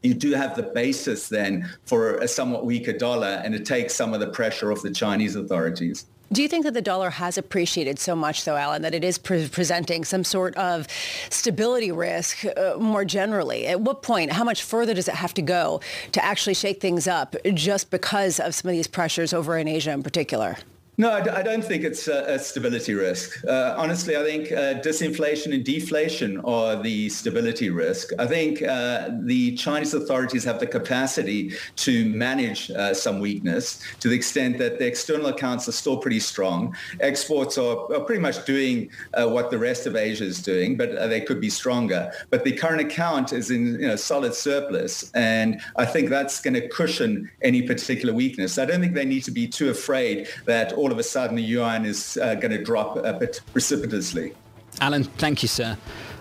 you 0.01 0.13
do 0.13 0.31
have 0.33 0.55
the 0.55 0.63
basis 0.63 1.29
then 1.29 1.69
for 1.85 2.17
a 2.17 2.27
somewhat 2.27 2.65
weaker 2.65 2.93
dollar 2.93 3.41
and 3.43 3.53
it 3.53 3.65
takes 3.65 3.93
some 3.93 4.13
of 4.13 4.19
the 4.19 4.27
pressure 4.27 4.71
off 4.71 4.81
the 4.81 4.91
Chinese 4.91 5.35
authorities. 5.35 6.05
Do 6.31 6.43
you 6.43 6.47
think 6.47 6.63
that 6.65 6.75
the 6.75 6.81
dollar 6.81 7.09
has 7.09 7.39
appreciated 7.39 7.97
so 7.97 8.15
much, 8.15 8.45
though, 8.45 8.55
Alan, 8.55 8.83
that 8.83 8.93
it 8.93 9.03
is 9.03 9.17
pre- 9.17 9.47
presenting 9.47 10.05
some 10.05 10.23
sort 10.23 10.55
of 10.57 10.87
stability 11.31 11.91
risk 11.91 12.45
uh, 12.45 12.75
more 12.79 13.03
generally? 13.03 13.65
At 13.65 13.81
what 13.81 14.03
point, 14.03 14.31
how 14.31 14.43
much 14.43 14.61
further 14.61 14.93
does 14.93 15.07
it 15.07 15.15
have 15.15 15.33
to 15.33 15.41
go 15.41 15.81
to 16.11 16.23
actually 16.23 16.53
shake 16.53 16.81
things 16.81 17.07
up 17.07 17.35
just 17.55 17.89
because 17.89 18.39
of 18.39 18.53
some 18.53 18.69
of 18.69 18.75
these 18.75 18.85
pressures 18.85 19.33
over 19.33 19.57
in 19.57 19.67
Asia 19.67 19.91
in 19.91 20.03
particular? 20.03 20.57
No, 20.99 21.11
I 21.11 21.43
don't 21.43 21.63
think 21.63 21.85
it's 21.85 22.09
a, 22.09 22.37
stability 22.37 22.93
risk. 22.93 23.41
Uh, 23.47 23.73
honestly, 23.77 24.17
I 24.17 24.23
think 24.23 24.51
uh, 24.51 24.81
disinflation 24.81 25.53
and 25.53 25.63
deflation 25.63 26.41
are 26.43 26.75
the 26.75 27.07
stability 27.07 27.69
risk. 27.69 28.09
I 28.19 28.27
think 28.27 28.61
uh, 28.61 29.09
the 29.21 29.55
Chinese 29.55 29.93
authorities 29.93 30.43
have 30.43 30.59
the 30.59 30.67
capacity 30.67 31.53
to 31.77 32.05
manage 32.09 32.69
uh, 32.71 32.93
some 32.93 33.21
weakness 33.21 33.81
to 34.01 34.09
the 34.09 34.15
extent 34.15 34.57
that 34.57 34.77
the 34.77 34.85
external 34.85 35.27
accounts 35.27 35.69
are 35.69 35.71
still 35.71 35.95
pretty 35.95 36.19
strong. 36.19 36.75
Exports 36.99 37.57
are, 37.57 37.77
are 37.93 38.01
pretty 38.01 38.21
much 38.21 38.43
doing 38.43 38.89
uh, 39.13 39.25
what 39.25 39.51
the 39.51 39.57
rest 39.57 39.85
of 39.85 39.95
Asia 39.95 40.25
is 40.25 40.41
doing, 40.41 40.75
but 40.75 40.93
uh, 40.97 41.07
they 41.07 41.21
could 41.21 41.39
be 41.39 41.49
stronger. 41.49 42.11
But 42.29 42.43
the 42.43 42.51
current 42.51 42.81
account 42.81 43.31
is 43.31 43.51
in 43.51 43.79
you 43.79 43.87
know, 43.87 43.95
solid 43.95 44.33
surplus, 44.33 45.09
and 45.13 45.61
I 45.77 45.85
think 45.85 46.09
that's 46.09 46.41
going 46.41 46.55
to 46.55 46.67
cushion 46.67 47.31
any 47.41 47.61
particular 47.61 48.13
weakness. 48.13 48.57
I 48.57 48.65
don't 48.65 48.81
think 48.81 48.95
they 48.95 49.05
need 49.05 49.23
to 49.23 49.31
be 49.31 49.47
too 49.47 49.69
afraid 49.69 50.27
that 50.45 50.73
all 50.73 50.88
all 50.89 50.93
of 50.93 50.97
a 50.97 51.03
sudden 51.03 51.35
the 51.35 51.43
yuan 51.43 51.85
is 51.85 52.17
uh, 52.17 52.33
going 52.33 52.49
to 52.49 52.63
drop 52.63 52.97
a 52.97 53.13
bit 53.13 53.41
precipitously. 53.53 54.33
Alan, 54.81 55.03
thank 55.03 55.43
you, 55.43 55.47
sir. 55.47 55.77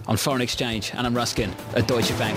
On 0.06 0.18
foreign 0.18 0.42
exchange, 0.42 0.94
Alan 0.94 1.14
Ruskin 1.14 1.50
at 1.74 1.88
Deutsche 1.88 2.16
Bank. 2.18 2.36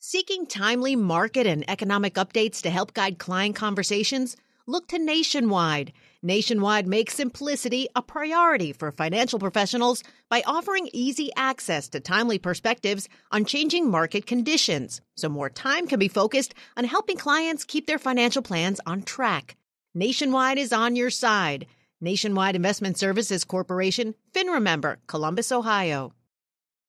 Seeking 0.00 0.46
timely 0.46 0.96
market 0.96 1.46
and 1.46 1.64
economic 1.70 2.14
updates 2.14 2.60
to 2.62 2.70
help 2.70 2.92
guide 2.92 3.20
client 3.20 3.54
conversations? 3.54 4.36
Look 4.66 4.88
to 4.88 4.98
Nationwide. 4.98 5.92
Nationwide 6.24 6.86
makes 6.86 7.14
simplicity 7.14 7.88
a 7.96 8.02
priority 8.02 8.72
for 8.72 8.92
financial 8.92 9.40
professionals 9.40 10.04
by 10.28 10.40
offering 10.46 10.88
easy 10.92 11.32
access 11.34 11.88
to 11.88 11.98
timely 11.98 12.38
perspectives 12.38 13.08
on 13.32 13.44
changing 13.44 13.90
market 13.90 14.24
conditions, 14.24 15.00
so 15.16 15.28
more 15.28 15.50
time 15.50 15.88
can 15.88 15.98
be 15.98 16.06
focused 16.06 16.54
on 16.76 16.84
helping 16.84 17.16
clients 17.16 17.64
keep 17.64 17.88
their 17.88 17.98
financial 17.98 18.40
plans 18.40 18.80
on 18.86 19.02
track. 19.02 19.56
Nationwide 19.94 20.58
is 20.58 20.72
on 20.72 20.94
your 20.94 21.10
side. 21.10 21.66
Nationwide 22.00 22.54
Investment 22.54 22.96
Services 22.96 23.42
Corporation, 23.42 24.14
FINRA 24.32 24.62
member, 24.62 25.00
Columbus, 25.08 25.50
Ohio. 25.50 26.12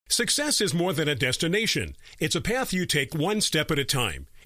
Success 0.09 0.61
is 0.61 0.75
more 0.75 0.93
than 0.93 1.07
a 1.07 1.15
destination. 1.15 1.95
It's 2.19 2.35
a 2.35 2.41
path 2.41 2.71
you 2.71 2.85
take 2.85 3.15
one 3.15 3.41
step 3.41 3.71
at 3.71 3.79
a 3.79 3.85
time. 3.85 4.27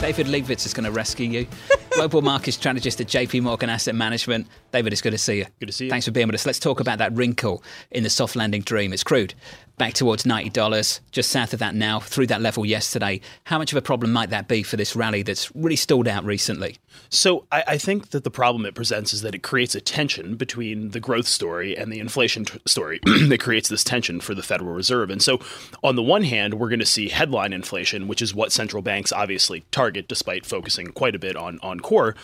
David 0.00 0.28
Lebovitz 0.28 0.64
is 0.64 0.72
going 0.72 0.84
to 0.84 0.92
rescue 0.92 1.28
you. 1.28 1.46
Global 1.90 2.22
market 2.22 2.52
strategist 2.52 3.00
at 3.00 3.08
JP 3.08 3.42
Morgan 3.42 3.68
Asset 3.68 3.96
Management. 3.96 4.46
David, 4.70 4.92
it's 4.92 5.02
good 5.02 5.10
to 5.10 5.18
see 5.18 5.38
you. 5.38 5.46
Good 5.58 5.66
to 5.66 5.72
see 5.72 5.84
you. 5.86 5.90
Thanks 5.90 6.06
for 6.06 6.12
being 6.12 6.28
with 6.28 6.34
us. 6.36 6.46
Let's 6.46 6.60
talk 6.60 6.78
about 6.78 6.98
that 6.98 7.12
wrinkle 7.14 7.64
in 7.90 8.04
the 8.04 8.10
soft 8.10 8.36
landing 8.36 8.62
dream. 8.62 8.92
It's 8.92 9.02
crude 9.02 9.34
back 9.78 9.94
towards 9.94 10.24
$90, 10.24 11.00
just 11.10 11.30
south 11.30 11.52
of 11.52 11.60
that 11.60 11.74
now, 11.74 12.00
through 12.00 12.26
that 12.26 12.40
level 12.40 12.66
yesterday. 12.66 13.20
How 13.44 13.58
much 13.58 13.72
of 13.72 13.78
a 13.78 13.82
problem 13.82 14.12
might 14.12 14.30
that 14.30 14.48
be 14.48 14.62
for 14.62 14.76
this 14.76 14.94
rally 14.94 15.22
that's 15.22 15.54
really 15.54 15.76
stalled 15.76 16.08
out 16.08 16.24
recently? 16.24 16.76
So 17.10 17.46
I, 17.50 17.64
I 17.66 17.78
think 17.78 18.10
that 18.10 18.24
the 18.24 18.30
problem 18.30 18.66
it 18.66 18.74
presents 18.74 19.14
is 19.14 19.22
that 19.22 19.34
it 19.34 19.42
creates 19.42 19.74
a 19.74 19.80
tension 19.80 20.36
between 20.36 20.90
the 20.90 21.00
growth 21.00 21.28
story 21.28 21.76
and 21.76 21.92
the 21.92 22.00
inflation 22.00 22.44
t- 22.44 22.58
story 22.66 23.00
that 23.04 23.40
creates 23.40 23.68
this 23.68 23.84
tension 23.84 24.20
for 24.20 24.34
the 24.34 24.42
Federal 24.42 24.72
Reserve. 24.72 25.10
And 25.10 25.22
so 25.22 25.38
on 25.82 25.96
the 25.96 26.02
one 26.02 26.24
hand, 26.24 26.54
we're 26.54 26.68
going 26.68 26.80
to 26.80 26.86
see 26.86 27.08
headline 27.08 27.52
inflation, 27.52 28.08
which 28.08 28.20
is 28.20 28.34
what 28.34 28.52
central 28.52 28.82
banks 28.82 29.12
obviously 29.12 29.64
target 29.70 30.08
despite 30.08 30.44
focusing 30.44 30.88
quite 30.88 31.14
a 31.14 31.18
bit 31.18 31.36
on, 31.36 31.58
on 31.62 31.80
core. 31.80 32.14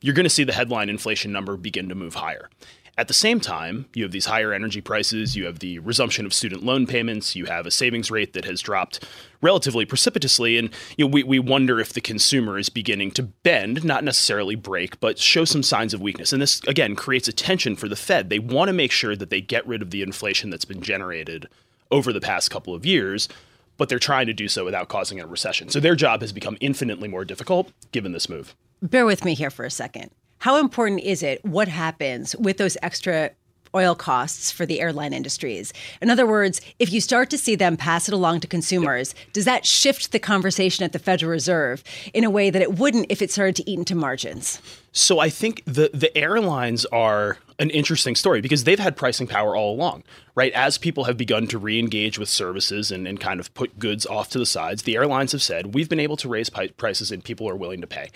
You're 0.00 0.14
going 0.14 0.24
to 0.24 0.30
see 0.30 0.44
the 0.44 0.52
headline 0.52 0.90
inflation 0.90 1.32
number 1.32 1.56
begin 1.56 1.88
to 1.88 1.94
move 1.94 2.16
higher. 2.16 2.50
At 2.96 3.08
the 3.08 3.14
same 3.14 3.40
time, 3.40 3.86
you 3.92 4.04
have 4.04 4.12
these 4.12 4.26
higher 4.26 4.52
energy 4.52 4.80
prices, 4.80 5.34
you 5.34 5.46
have 5.46 5.58
the 5.58 5.80
resumption 5.80 6.24
of 6.24 6.32
student 6.32 6.62
loan 6.62 6.86
payments, 6.86 7.34
you 7.34 7.46
have 7.46 7.66
a 7.66 7.70
savings 7.70 8.08
rate 8.08 8.34
that 8.34 8.44
has 8.44 8.60
dropped 8.60 9.04
relatively 9.40 9.84
precipitously, 9.84 10.56
and 10.56 10.70
you 10.96 11.04
know, 11.04 11.10
we, 11.10 11.24
we 11.24 11.40
wonder 11.40 11.80
if 11.80 11.92
the 11.92 12.00
consumer 12.00 12.56
is 12.56 12.68
beginning 12.68 13.10
to 13.12 13.24
bend, 13.24 13.84
not 13.84 14.04
necessarily 14.04 14.54
break, 14.54 15.00
but 15.00 15.18
show 15.18 15.44
some 15.44 15.62
signs 15.62 15.92
of 15.92 16.00
weakness. 16.00 16.32
And 16.32 16.40
this, 16.40 16.60
again, 16.68 16.94
creates 16.94 17.26
a 17.26 17.32
tension 17.32 17.74
for 17.74 17.88
the 17.88 17.96
Fed. 17.96 18.30
They 18.30 18.38
want 18.38 18.68
to 18.68 18.72
make 18.72 18.92
sure 18.92 19.16
that 19.16 19.28
they 19.28 19.40
get 19.40 19.66
rid 19.66 19.82
of 19.82 19.90
the 19.90 20.02
inflation 20.02 20.50
that's 20.50 20.64
been 20.64 20.80
generated 20.80 21.48
over 21.90 22.12
the 22.12 22.20
past 22.20 22.50
couple 22.50 22.74
of 22.74 22.86
years 22.86 23.28
but 23.76 23.88
they're 23.88 23.98
trying 23.98 24.26
to 24.26 24.32
do 24.32 24.46
so 24.46 24.64
without 24.64 24.88
causing 24.88 25.20
a 25.20 25.26
recession. 25.26 25.68
So 25.68 25.80
their 25.80 25.96
job 25.96 26.20
has 26.20 26.32
become 26.32 26.56
infinitely 26.60 27.08
more 27.08 27.24
difficult 27.24 27.72
given 27.92 28.12
this 28.12 28.28
move. 28.28 28.54
Bear 28.80 29.04
with 29.04 29.24
me 29.24 29.34
here 29.34 29.50
for 29.50 29.64
a 29.64 29.70
second. 29.70 30.10
How 30.44 30.56
important 30.56 31.00
is 31.00 31.22
it? 31.22 31.42
What 31.42 31.68
happens 31.68 32.36
with 32.36 32.58
those 32.58 32.76
extra 32.82 33.30
oil 33.74 33.94
costs 33.94 34.52
for 34.52 34.66
the 34.66 34.78
airline 34.78 35.14
industries. 35.14 35.72
In 36.02 36.10
other 36.10 36.26
words, 36.26 36.60
if 36.78 36.92
you 36.92 37.00
start 37.00 37.30
to 37.30 37.38
see 37.38 37.54
them 37.54 37.78
pass 37.78 38.08
it 38.08 38.14
along 38.14 38.40
to 38.40 38.46
consumers, 38.46 39.14
does 39.32 39.46
that 39.46 39.64
shift 39.64 40.12
the 40.12 40.18
conversation 40.18 40.84
at 40.84 40.92
the 40.92 40.98
Federal 40.98 41.30
Reserve 41.30 41.82
in 42.12 42.24
a 42.24 42.30
way 42.30 42.50
that 42.50 42.60
it 42.60 42.74
wouldn't 42.74 43.06
if 43.08 43.22
it 43.22 43.30
started 43.30 43.56
to 43.56 43.68
eat 43.68 43.78
into 43.78 43.94
margins? 43.94 44.60
So 44.92 45.18
I 45.18 45.30
think 45.30 45.62
the 45.64 45.90
the 45.94 46.14
airlines 46.14 46.84
are 46.92 47.38
an 47.58 47.70
interesting 47.70 48.14
story 48.14 48.42
because 48.42 48.64
they've 48.64 48.78
had 48.78 48.98
pricing 48.98 49.26
power 49.26 49.56
all 49.56 49.74
along, 49.74 50.04
right? 50.34 50.52
As 50.52 50.76
people 50.76 51.04
have 51.04 51.16
begun 51.16 51.46
to 51.46 51.58
re-engage 51.58 52.18
with 52.18 52.28
services 52.28 52.92
and, 52.92 53.08
and 53.08 53.18
kind 53.18 53.40
of 53.40 53.54
put 53.54 53.78
goods 53.78 54.04
off 54.04 54.28
to 54.30 54.38
the 54.38 54.44
sides, 54.44 54.82
the 54.82 54.96
airlines 54.96 55.32
have 55.32 55.42
said, 55.42 55.72
we've 55.74 55.88
been 55.88 56.00
able 56.00 56.18
to 56.18 56.28
raise 56.28 56.50
prices 56.50 57.10
and 57.10 57.24
people 57.24 57.48
are 57.48 57.56
willing 57.56 57.80
to 57.80 57.86
pay. 57.86 58.10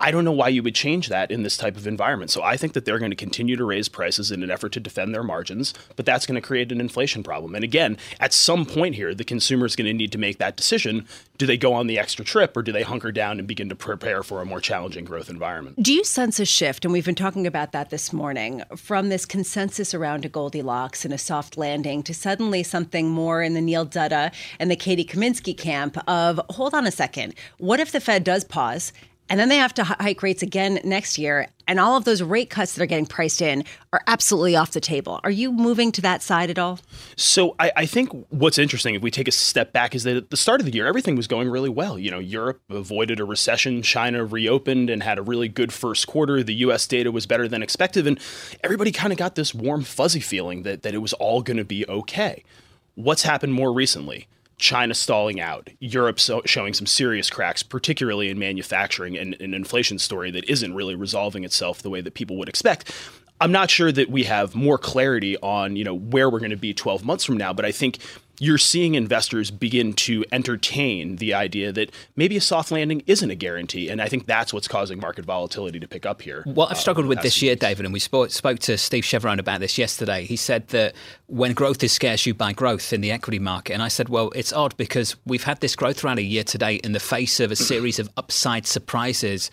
I 0.00 0.12
don't 0.12 0.24
know 0.24 0.30
why 0.30 0.48
you 0.48 0.62
would 0.62 0.76
change 0.76 1.08
that 1.08 1.32
in 1.32 1.42
this 1.42 1.56
type 1.56 1.76
of 1.76 1.88
environment. 1.88 2.30
So 2.30 2.40
I 2.40 2.56
think 2.56 2.74
that 2.74 2.84
they're 2.84 3.00
going 3.00 3.10
to 3.10 3.16
continue 3.16 3.56
to 3.56 3.64
raise 3.64 3.88
prices 3.88 4.30
in 4.30 4.44
an 4.44 4.50
effort 4.50 4.70
to 4.72 4.80
defend 4.80 5.12
their 5.12 5.24
margins, 5.24 5.74
but 5.96 6.06
that's 6.06 6.24
going 6.24 6.40
to 6.40 6.46
create 6.46 6.70
an 6.70 6.80
inflation 6.80 7.24
problem. 7.24 7.56
And 7.56 7.64
again, 7.64 7.98
at 8.20 8.32
some 8.32 8.64
point 8.64 8.94
here, 8.94 9.12
the 9.12 9.24
consumer 9.24 9.66
is 9.66 9.74
going 9.74 9.86
to 9.86 9.92
need 9.92 10.12
to 10.12 10.18
make 10.18 10.38
that 10.38 10.56
decision. 10.56 11.04
Do 11.36 11.46
they 11.46 11.56
go 11.56 11.72
on 11.72 11.88
the 11.88 11.98
extra 11.98 12.24
trip 12.24 12.56
or 12.56 12.62
do 12.62 12.70
they 12.70 12.84
hunker 12.84 13.10
down 13.10 13.40
and 13.40 13.48
begin 13.48 13.68
to 13.70 13.74
prepare 13.74 14.22
for 14.22 14.40
a 14.40 14.46
more 14.46 14.60
challenging 14.60 15.04
growth 15.04 15.28
environment? 15.28 15.82
Do 15.82 15.92
you 15.92 16.04
sense 16.04 16.38
a 16.38 16.44
shift? 16.44 16.84
And 16.84 16.92
we've 16.92 17.04
been 17.04 17.16
talking 17.16 17.46
about 17.46 17.72
that 17.72 17.90
this 17.90 18.12
morning 18.12 18.62
from 18.76 19.08
this 19.08 19.24
consensus 19.24 19.94
around 19.94 20.24
a 20.24 20.28
Goldilocks 20.28 21.04
and 21.04 21.12
a 21.12 21.18
soft 21.18 21.56
landing 21.56 22.04
to 22.04 22.14
suddenly 22.14 22.62
something 22.62 23.08
more 23.08 23.42
in 23.42 23.54
the 23.54 23.60
Neil 23.60 23.84
Dutta 23.84 24.32
and 24.60 24.70
the 24.70 24.76
Katie 24.76 25.04
Kaminski 25.04 25.56
camp 25.56 25.98
of 26.08 26.40
hold 26.50 26.72
on 26.72 26.86
a 26.86 26.92
second. 26.92 27.34
What 27.58 27.80
if 27.80 27.90
the 27.90 28.00
Fed 28.00 28.22
does 28.22 28.44
pause 28.44 28.92
and 29.28 29.38
then 29.38 29.48
they 29.48 29.56
have 29.56 29.74
to 29.74 29.84
hike 29.84 30.22
rates 30.22 30.42
again 30.42 30.80
next 30.84 31.18
year. 31.18 31.48
And 31.66 31.78
all 31.78 31.96
of 31.96 32.04
those 32.04 32.22
rate 32.22 32.48
cuts 32.48 32.74
that 32.74 32.82
are 32.82 32.86
getting 32.86 33.04
priced 33.04 33.42
in 33.42 33.62
are 33.92 34.00
absolutely 34.06 34.56
off 34.56 34.70
the 34.70 34.80
table. 34.80 35.20
Are 35.22 35.30
you 35.30 35.52
moving 35.52 35.92
to 35.92 36.00
that 36.00 36.22
side 36.22 36.48
at 36.48 36.58
all? 36.58 36.80
So 37.16 37.54
I, 37.58 37.70
I, 37.76 37.86
think 37.86 38.10
what's 38.30 38.56
interesting, 38.56 38.94
if 38.94 39.02
we 39.02 39.10
take 39.10 39.28
a 39.28 39.32
step 39.32 39.72
back, 39.72 39.94
is 39.94 40.04
that 40.04 40.16
at 40.16 40.30
the 40.30 40.36
start 40.36 40.60
of 40.60 40.66
the 40.66 40.72
year, 40.72 40.86
everything 40.86 41.14
was 41.14 41.26
going 41.26 41.50
really 41.50 41.68
well. 41.68 41.98
You 41.98 42.10
know, 42.10 42.18
Europe 42.18 42.62
avoided 42.70 43.20
a 43.20 43.24
recession, 43.24 43.82
China 43.82 44.24
reopened 44.24 44.88
and 44.88 45.02
had 45.02 45.18
a 45.18 45.22
really 45.22 45.48
good 45.48 45.72
first 45.72 46.06
quarter. 46.06 46.42
The 46.42 46.54
US 46.54 46.86
data 46.86 47.12
was 47.12 47.26
better 47.26 47.46
than 47.46 47.62
expected. 47.62 48.06
And 48.06 48.18
everybody 48.64 48.90
kind 48.90 49.12
of 49.12 49.18
got 49.18 49.34
this 49.34 49.54
warm, 49.54 49.82
fuzzy 49.82 50.20
feeling 50.20 50.62
that, 50.62 50.82
that 50.82 50.94
it 50.94 50.98
was 50.98 51.12
all 51.14 51.42
going 51.42 51.58
to 51.58 51.64
be 51.64 51.86
okay. 51.86 52.44
What's 52.94 53.22
happened 53.22 53.52
more 53.52 53.72
recently? 53.72 54.26
China 54.58 54.92
stalling 54.92 55.40
out, 55.40 55.70
Europe 55.78 56.18
so 56.18 56.42
showing 56.44 56.74
some 56.74 56.86
serious 56.86 57.30
cracks, 57.30 57.62
particularly 57.62 58.28
in 58.28 58.38
manufacturing 58.38 59.16
and 59.16 59.34
an 59.40 59.54
inflation 59.54 59.98
story 59.98 60.30
that 60.32 60.44
isn't 60.50 60.74
really 60.74 60.94
resolving 60.94 61.44
itself 61.44 61.80
the 61.82 61.90
way 61.90 62.00
that 62.00 62.14
people 62.14 62.36
would 62.36 62.48
expect. 62.48 62.92
I'm 63.40 63.52
not 63.52 63.70
sure 63.70 63.92
that 63.92 64.10
we 64.10 64.24
have 64.24 64.56
more 64.56 64.78
clarity 64.78 65.36
on, 65.38 65.76
you 65.76 65.84
know, 65.84 65.94
where 65.94 66.28
we're 66.28 66.40
going 66.40 66.50
to 66.50 66.56
be 66.56 66.74
12 66.74 67.04
months 67.04 67.24
from 67.24 67.36
now, 67.36 67.52
but 67.52 67.64
I 67.64 67.70
think 67.70 67.98
you're 68.38 68.58
seeing 68.58 68.94
investors 68.94 69.50
begin 69.50 69.92
to 69.92 70.24
entertain 70.30 71.16
the 71.16 71.34
idea 71.34 71.72
that 71.72 71.92
maybe 72.16 72.36
a 72.36 72.40
soft 72.40 72.70
landing 72.70 73.02
isn't 73.06 73.30
a 73.30 73.34
guarantee. 73.34 73.88
And 73.88 74.00
I 74.00 74.08
think 74.08 74.26
that's 74.26 74.52
what's 74.52 74.68
causing 74.68 75.00
market 75.00 75.24
volatility 75.24 75.80
to 75.80 75.88
pick 75.88 76.06
up 76.06 76.22
here. 76.22 76.42
What 76.44 76.66
I've 76.66 76.76
uh, 76.76 76.80
struggled 76.80 77.06
uh, 77.06 77.08
with 77.08 77.22
this 77.22 77.42
year, 77.42 77.56
David, 77.56 77.84
and 77.84 77.92
we 77.92 78.00
spoke, 78.00 78.30
spoke 78.30 78.58
to 78.60 78.78
Steve 78.78 79.04
Chiavarone 79.04 79.38
about 79.38 79.60
this 79.60 79.78
yesterday. 79.78 80.24
He 80.24 80.36
said 80.36 80.68
that 80.68 80.94
when 81.26 81.52
growth 81.52 81.82
is 81.82 81.92
scarce, 81.92 82.26
you 82.26 82.34
buy 82.34 82.52
growth 82.52 82.92
in 82.92 83.00
the 83.00 83.10
equity 83.10 83.38
market. 83.38 83.72
And 83.72 83.82
I 83.82 83.88
said, 83.88 84.08
well, 84.08 84.30
it's 84.34 84.52
odd 84.52 84.76
because 84.76 85.16
we've 85.26 85.44
had 85.44 85.60
this 85.60 85.74
growth 85.74 86.04
rally 86.04 86.24
year 86.24 86.44
to 86.44 86.58
date 86.58 86.84
in 86.84 86.92
the 86.92 87.00
face 87.00 87.40
of 87.40 87.50
a 87.50 87.56
series 87.56 87.98
of 87.98 88.08
upside 88.16 88.66
surprises 88.66 89.50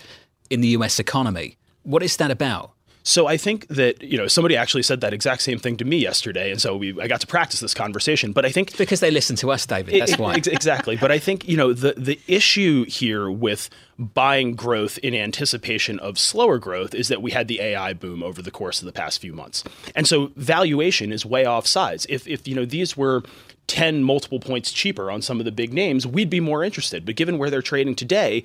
in 0.50 0.62
the 0.62 0.70
US 0.70 1.00
economy. 1.00 1.58
What 1.84 2.04
is 2.04 2.18
that 2.18 2.32
about? 2.32 2.75
So 3.08 3.28
I 3.28 3.38
think 3.38 3.68
that 3.68 4.02
you 4.02 4.18
know 4.18 4.26
somebody 4.26 4.58
actually 4.58 4.82
said 4.82 5.00
that 5.02 5.14
exact 5.14 5.44
same 5.44 5.60
thing 5.60 5.78
to 5.78 5.86
me 5.86 5.98
yesterday, 5.98 6.50
and 6.50 6.60
so 6.60 6.76
we 6.76 7.00
I 7.00 7.08
got 7.08 7.22
to 7.22 7.28
practice 7.28 7.60
this 7.60 7.76
conversation. 7.76 8.32
But 8.34 8.46
I 8.46 8.52
think 8.52 8.76
because 8.78 9.00
they 9.00 9.12
listen 9.12 9.36
to 9.38 9.52
us, 9.52 9.64
David, 9.68 10.02
that's 10.02 10.14
it, 10.14 10.20
why 10.20 10.34
exactly. 10.36 10.96
But 10.98 11.12
I 11.12 11.20
think 11.20 11.48
you 11.48 11.56
know 11.56 11.72
the 11.72 11.94
the 11.96 12.20
issue 12.28 12.84
here 12.86 13.30
with 13.30 13.70
buying 14.00 14.56
growth 14.56 14.98
in 15.04 15.14
anticipation 15.14 16.00
of 16.00 16.18
slower 16.18 16.58
growth 16.58 16.96
is 16.96 17.08
that 17.10 17.22
we 17.22 17.30
had 17.30 17.48
the 17.48 17.62
AI 17.62 17.94
boom 17.94 18.24
over 18.24 18.42
the 18.42 18.52
course 18.52 18.82
of 18.82 18.88
the 18.88 18.92
past 18.92 19.22
few 19.22 19.34
months, 19.34 19.64
and 19.94 20.08
so 20.08 20.32
valuation 20.36 21.14
is 21.14 21.28
way 21.28 21.46
off 21.46 21.68
sides. 21.68 22.08
If 22.10 22.28
if 22.28 22.48
you 22.48 22.56
know 22.56 22.66
these 22.66 22.98
were 22.98 23.22
10 23.68 24.04
multiple 24.04 24.40
points 24.40 24.72
cheaper 24.72 25.10
on 25.10 25.22
some 25.22 25.40
of 25.40 25.46
the 25.46 25.52
big 25.52 25.74
names, 25.74 26.06
we'd 26.06 26.30
be 26.30 26.40
more 26.40 26.64
interested. 26.64 27.06
But 27.06 27.16
given 27.16 27.38
where 27.38 27.50
they're 27.50 27.62
trading 27.62 27.96
today, 27.96 28.44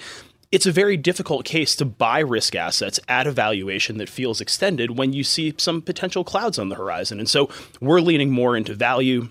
it's 0.52 0.66
a 0.66 0.72
very 0.72 0.96
difficult 0.96 1.44
case 1.44 1.76
to 1.76 1.84
buy 1.84 2.18
risk 2.18 2.54
assets 2.54 2.98
at 3.08 3.26
a 3.26 3.32
valuation 3.32 3.98
that 3.98 4.08
feels 4.08 4.40
extended 4.40 4.98
when 4.98 5.12
you 5.12 5.22
see 5.22 5.54
some 5.58 5.80
potential 5.80 6.24
clouds 6.24 6.58
on 6.58 6.68
the 6.68 6.74
horizon. 6.74 7.18
And 7.18 7.28
so 7.28 7.48
we're 7.80 8.00
leaning 8.00 8.30
more 8.30 8.56
into 8.56 8.74
value 8.74 9.30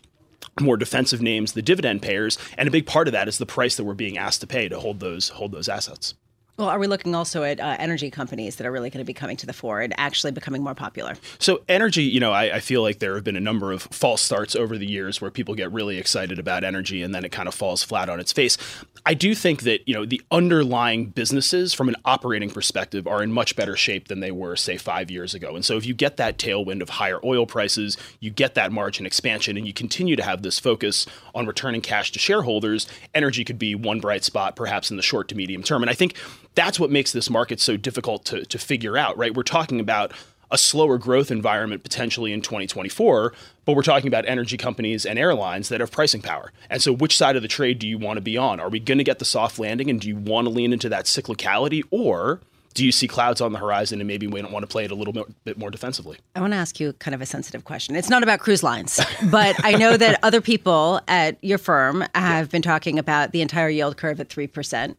more 0.60 0.77
defensive 0.77 1.21
names, 1.21 1.53
the 1.53 1.62
dividend 1.62 2.01
payers, 2.01 2.38
and 2.58 2.67
a 2.67 2.71
big 2.71 2.86
part 2.86 3.08
of 3.08 3.12
that 3.13 3.27
is 3.27 3.38
the 3.38 3.45
price 3.45 3.75
that 3.75 3.84
we're 3.84 3.93
being 3.93 4.17
asked 4.17 4.41
to 4.41 4.47
pay 4.47 4.67
to 4.67 4.79
hold 4.79 4.99
those 4.99 5.29
hold 5.29 5.51
those 5.51 5.69
assets. 5.69 6.15
Well, 6.60 6.67
are 6.67 6.78
we 6.78 6.88
looking 6.88 7.15
also 7.15 7.43
at 7.43 7.62
uh, 7.62 7.78
energy 7.80 8.12
companies 8.12 8.58
that 8.58 8.67
are 8.67 8.72
really 8.72 8.89
going 8.89 9.00
to 9.00 9.06
be 9.06 9.13
coming 9.13 9.38
to 9.38 9.45
the 9.45 9.54
fore 9.54 9.80
and 9.80 9.98
actually 9.98 10.34
becoming 10.34 10.62
more 10.62 10.76
popular? 10.76 11.15
So, 11.38 11.62
energy, 11.69 12.04
you 12.04 12.19
know, 12.19 12.34
I, 12.34 12.58
I, 12.58 12.60
feel 12.60 12.82
like 12.82 13.00
there 13.00 13.15
have 13.15 13.24
been 13.24 13.38
a 13.38 13.39
number 13.39 13.72
of 13.72 13.84
false 13.84 14.22
starts 14.22 14.58
over 14.58 14.78
the 14.78 14.86
years 14.86 15.22
where 15.22 15.32
people 15.32 15.56
get 15.56 15.72
really 15.72 15.98
excited 15.98 16.38
about 16.38 16.65
energy 16.65 17.02
and 17.02 17.15
then 17.15 17.24
it 17.24 17.32
kind 17.32 17.48
of 17.48 17.54
falls 17.54 17.82
flat 17.82 18.10
on 18.10 18.19
its 18.19 18.34
face. 18.34 18.58
I 19.06 19.13
do 19.13 19.34
think 19.34 19.62
that, 19.62 19.88
you 19.88 19.93
know, 19.93 20.06
the 20.06 20.22
underlying 20.32 21.06
businesses 21.06 21.74
from 21.74 21.88
an 21.88 21.95
operating 22.04 22.50
perspective 22.50 23.08
are 23.08 23.24
in 23.24 23.32
much 23.32 23.56
better 23.56 23.78
shape 23.78 24.10
than 24.10 24.19
they 24.19 24.32
were, 24.32 24.58
say, 24.58 24.76
five 24.76 25.10
years 25.10 25.34
ago. 25.34 25.56
And 25.56 25.63
so, 25.63 25.78
if 25.78 25.86
you 25.86 25.93
get 25.93 26.17
that 26.17 26.38
tailwind 26.38 26.82
of 26.82 26.89
higher 26.89 27.22
oil 27.24 27.45
prices, 27.45 27.95
you 28.19 28.32
get 28.32 28.56
that 28.56 28.74
margin 28.74 29.06
expansion, 29.06 29.56
and 29.56 29.65
you 29.65 29.72
continue 29.72 30.17
to 30.17 30.24
have 30.24 30.41
this 30.41 30.60
focus 30.60 31.06
on 31.34 31.48
returning 31.48 31.80
cash 31.80 32.12
to 32.12 32.19
shareholders, 32.19 32.86
energy 33.15 33.45
could 33.45 33.58
be 33.60 33.76
one 33.76 34.02
bright 34.02 34.26
spot, 34.26 34.58
perhaps 34.58 34.91
in 34.91 34.98
the 34.98 35.04
short 35.04 35.30
to 35.30 35.36
medium 35.36 35.63
term. 35.63 35.82
And 35.82 35.89
I 35.89 35.93
think 35.93 36.17
that's 36.60 36.78
what 36.78 36.91
makes 36.91 37.13
this 37.13 37.30
market 37.30 37.62
so 37.62 37.78
difficult 37.78 38.26
to, 38.26 38.45
to 38.45 38.60
figure 38.60 38.98
out, 38.98 39.17
right? 39.17 39.34
We're 39.34 39.43
talking 39.43 39.80
about 39.80 40.12
a 40.52 40.58
slower 40.58 40.98
growth 40.98 41.32
environment 41.32 41.84
potentially 41.84 42.34
in 42.34 42.41
2024, 42.41 43.34
but 43.63 43.76
we're 43.78 43.82
talking 43.82 44.10
about 44.10 44.28
energy 44.28 44.58
companies 44.58 45.06
and 45.06 45.17
airlines 45.17 45.69
that 45.69 45.80
have 45.80 45.89
pricing 45.89 46.22
power. 46.22 46.52
And 46.69 46.82
so, 46.82 46.91
which 46.91 47.15
side 47.15 47.38
of 47.38 47.43
the 47.43 47.48
trade 47.48 47.80
do 47.80 47.88
you 47.88 47.98
want 47.98 48.17
to 48.17 48.22
be 48.22 48.38
on? 48.38 48.60
Are 48.60 48.67
we 48.67 48.80
going 48.80 48.98
to 48.98 49.06
get 49.06 49.19
the 49.19 49.26
soft 49.26 49.58
landing 49.58 49.89
and 49.89 50.02
do 50.02 50.10
you 50.10 50.17
want 50.17 50.48
to 50.48 50.54
lean 50.54 50.74
into 50.74 50.89
that 50.89 51.06
cyclicality 51.06 51.84
or 51.91 52.41
do 52.74 52.86
you 52.86 52.91
see 52.91 53.08
clouds 53.08 53.39
on 53.39 53.54
the 53.54 53.60
horizon 53.60 54.02
and 54.02 54.08
maybe 54.08 54.28
we 54.28 54.41
don't 54.41 54.52
want 54.52 54.63
to 54.63 54.67
play 54.67 54.84
it 54.84 54.91
a 54.91 54.95
little 54.95 55.13
bit 55.45 55.58
more 55.58 55.72
defensively? 55.72 56.17
I 56.36 56.41
want 56.41 56.52
to 56.52 56.58
ask 56.58 56.80
you 56.80 56.91
kind 56.93 57.15
of 57.15 57.22
a 57.22 57.26
sensitive 57.26 57.63
question. 57.63 57.95
It's 57.95 58.10
not 58.10 58.22
about 58.22 58.39
cruise 58.39 58.63
lines, 58.63 59.00
but 59.32 59.56
I 59.63 59.74
know 59.78 59.95
that 59.95 60.19
other 60.24 60.41
people 60.41 61.00
at 61.08 61.41
your 61.41 61.58
firm 61.58 62.04
have 62.15 62.50
been 62.50 62.62
talking 62.62 63.00
about 63.00 63.32
the 63.32 63.41
entire 63.41 63.69
yield 63.69 63.95
curve 63.95 64.19
at 64.19 64.30
3% 64.30 64.95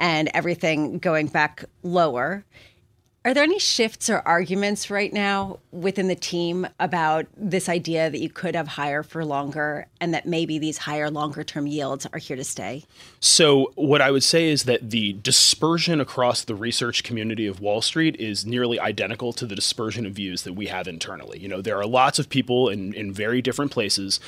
and 0.00 0.30
everything 0.34 0.98
going 0.98 1.28
back 1.28 1.64
lower. 1.84 2.44
Are 3.22 3.34
there 3.34 3.44
any 3.44 3.58
shifts 3.58 4.08
or 4.08 4.20
arguments 4.20 4.88
right 4.88 5.12
now 5.12 5.58
within 5.72 6.08
the 6.08 6.14
team 6.14 6.66
about 6.80 7.26
this 7.36 7.68
idea 7.68 8.08
that 8.08 8.18
you 8.18 8.30
could 8.30 8.54
have 8.54 8.66
higher 8.66 9.02
for 9.02 9.26
longer 9.26 9.88
and 10.00 10.14
that 10.14 10.24
maybe 10.24 10.58
these 10.58 10.78
higher 10.78 11.10
longer 11.10 11.44
term 11.44 11.66
yields 11.66 12.06
are 12.14 12.18
here 12.18 12.36
to 12.36 12.44
stay? 12.44 12.82
So, 13.20 13.72
what 13.74 14.00
I 14.00 14.10
would 14.10 14.24
say 14.24 14.48
is 14.48 14.64
that 14.64 14.88
the 14.88 15.12
dispersion 15.12 16.00
across 16.00 16.44
the 16.44 16.54
research 16.54 17.04
community 17.04 17.46
of 17.46 17.60
Wall 17.60 17.82
Street 17.82 18.16
is 18.18 18.46
nearly 18.46 18.80
identical 18.80 19.34
to 19.34 19.44
the 19.44 19.54
dispersion 19.54 20.06
of 20.06 20.14
views 20.14 20.44
that 20.44 20.54
we 20.54 20.68
have 20.68 20.88
internally. 20.88 21.38
You 21.38 21.48
know, 21.48 21.60
there 21.60 21.76
are 21.76 21.86
lots 21.86 22.18
of 22.18 22.30
people 22.30 22.70
in, 22.70 22.94
in 22.94 23.12
very 23.12 23.42
different 23.42 23.70
places. 23.70 24.18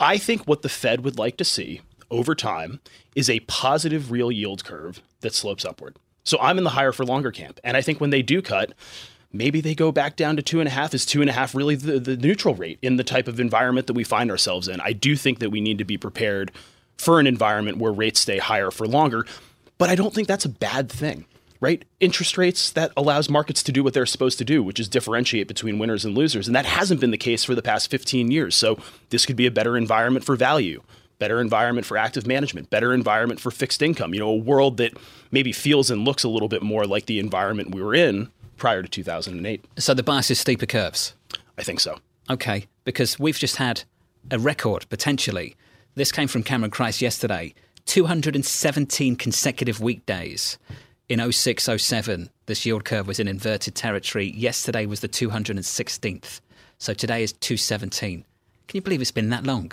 I 0.00 0.18
think 0.18 0.48
what 0.48 0.62
the 0.62 0.68
Fed 0.68 1.04
would 1.04 1.16
like 1.16 1.36
to 1.36 1.44
see 1.44 1.80
over 2.10 2.34
time 2.34 2.80
is 3.14 3.28
a 3.30 3.40
positive 3.40 4.10
real 4.10 4.30
yield 4.30 4.64
curve 4.64 5.02
that 5.20 5.34
slopes 5.34 5.64
upward. 5.64 5.96
So 6.24 6.38
I'm 6.40 6.58
in 6.58 6.64
the 6.64 6.70
higher 6.70 6.92
for 6.92 7.04
longer 7.04 7.30
camp. 7.30 7.60
And 7.64 7.76
I 7.76 7.82
think 7.82 8.00
when 8.00 8.10
they 8.10 8.22
do 8.22 8.42
cut, 8.42 8.72
maybe 9.32 9.60
they 9.60 9.74
go 9.74 9.90
back 9.90 10.16
down 10.16 10.36
to 10.36 10.42
two 10.42 10.60
and 10.60 10.68
a 10.68 10.70
half. 10.70 10.94
Is 10.94 11.06
two 11.06 11.20
and 11.20 11.30
a 11.30 11.32
half 11.32 11.54
really 11.54 11.74
the, 11.74 11.98
the 11.98 12.16
neutral 12.16 12.54
rate 12.54 12.78
in 12.82 12.96
the 12.96 13.04
type 13.04 13.28
of 13.28 13.40
environment 13.40 13.86
that 13.86 13.94
we 13.94 14.04
find 14.04 14.30
ourselves 14.30 14.68
in? 14.68 14.80
I 14.80 14.92
do 14.92 15.16
think 15.16 15.38
that 15.38 15.50
we 15.50 15.60
need 15.60 15.78
to 15.78 15.84
be 15.84 15.96
prepared 15.96 16.52
for 16.96 17.18
an 17.18 17.26
environment 17.26 17.78
where 17.78 17.92
rates 17.92 18.20
stay 18.20 18.38
higher 18.38 18.70
for 18.70 18.86
longer. 18.86 19.24
But 19.78 19.88
I 19.88 19.94
don't 19.94 20.14
think 20.14 20.28
that's 20.28 20.44
a 20.44 20.50
bad 20.50 20.90
thing 20.90 21.26
right? 21.60 21.84
Interest 22.00 22.38
rates 22.38 22.72
that 22.72 22.90
allows 22.96 23.28
markets 23.28 23.62
to 23.62 23.72
do 23.72 23.84
what 23.84 23.92
they're 23.92 24.06
supposed 24.06 24.38
to 24.38 24.44
do, 24.44 24.62
which 24.62 24.80
is 24.80 24.88
differentiate 24.88 25.46
between 25.46 25.78
winners 25.78 26.04
and 26.04 26.16
losers. 26.16 26.46
And 26.46 26.56
that 26.56 26.64
hasn't 26.64 27.00
been 27.00 27.10
the 27.10 27.18
case 27.18 27.44
for 27.44 27.54
the 27.54 27.62
past 27.62 27.90
15 27.90 28.30
years. 28.30 28.56
So 28.56 28.78
this 29.10 29.26
could 29.26 29.36
be 29.36 29.46
a 29.46 29.50
better 29.50 29.76
environment 29.76 30.24
for 30.24 30.36
value 30.36 30.82
better 31.20 31.40
environment 31.40 31.86
for 31.86 31.96
active 31.96 32.26
management, 32.26 32.68
better 32.70 32.92
environment 32.92 33.38
for 33.38 33.52
fixed 33.52 33.80
income, 33.82 34.12
you 34.12 34.18
know, 34.18 34.30
a 34.30 34.36
world 34.36 34.78
that 34.78 34.92
maybe 35.30 35.52
feels 35.52 35.88
and 35.88 36.04
looks 36.04 36.24
a 36.24 36.28
little 36.28 36.48
bit 36.48 36.62
more 36.62 36.84
like 36.84 37.06
the 37.06 37.20
environment 37.20 37.72
we 37.72 37.80
were 37.80 37.94
in 37.94 38.28
prior 38.56 38.82
to 38.82 38.88
2008. 38.88 39.64
So 39.78 39.94
the 39.94 40.02
bias 40.02 40.32
is 40.32 40.40
steeper 40.40 40.66
curves? 40.66 41.14
I 41.56 41.62
think 41.62 41.78
so. 41.78 41.98
Okay, 42.28 42.66
because 42.84 43.18
we've 43.18 43.38
just 43.38 43.56
had 43.56 43.84
a 44.30 44.38
record 44.38 44.86
potentially. 44.88 45.54
This 45.94 46.10
came 46.10 46.26
from 46.26 46.42
Cameron 46.42 46.72
Crise 46.72 47.00
yesterday 47.00 47.54
217 47.86 49.16
consecutive 49.16 49.80
weekdays. 49.80 50.58
In 51.08 51.32
06, 51.32 51.68
07, 51.76 52.30
this 52.46 52.64
yield 52.64 52.84
curve 52.84 53.08
was 53.08 53.18
in 53.18 53.26
inverted 53.26 53.74
territory. 53.74 54.30
Yesterday 54.30 54.86
was 54.86 55.00
the 55.00 55.08
216th. 55.08 56.40
So 56.78 56.94
today 56.94 57.24
is 57.24 57.32
217. 57.32 58.24
Can 58.68 58.76
you 58.76 58.80
believe 58.80 59.00
it's 59.00 59.10
been 59.10 59.30
that 59.30 59.44
long? 59.44 59.72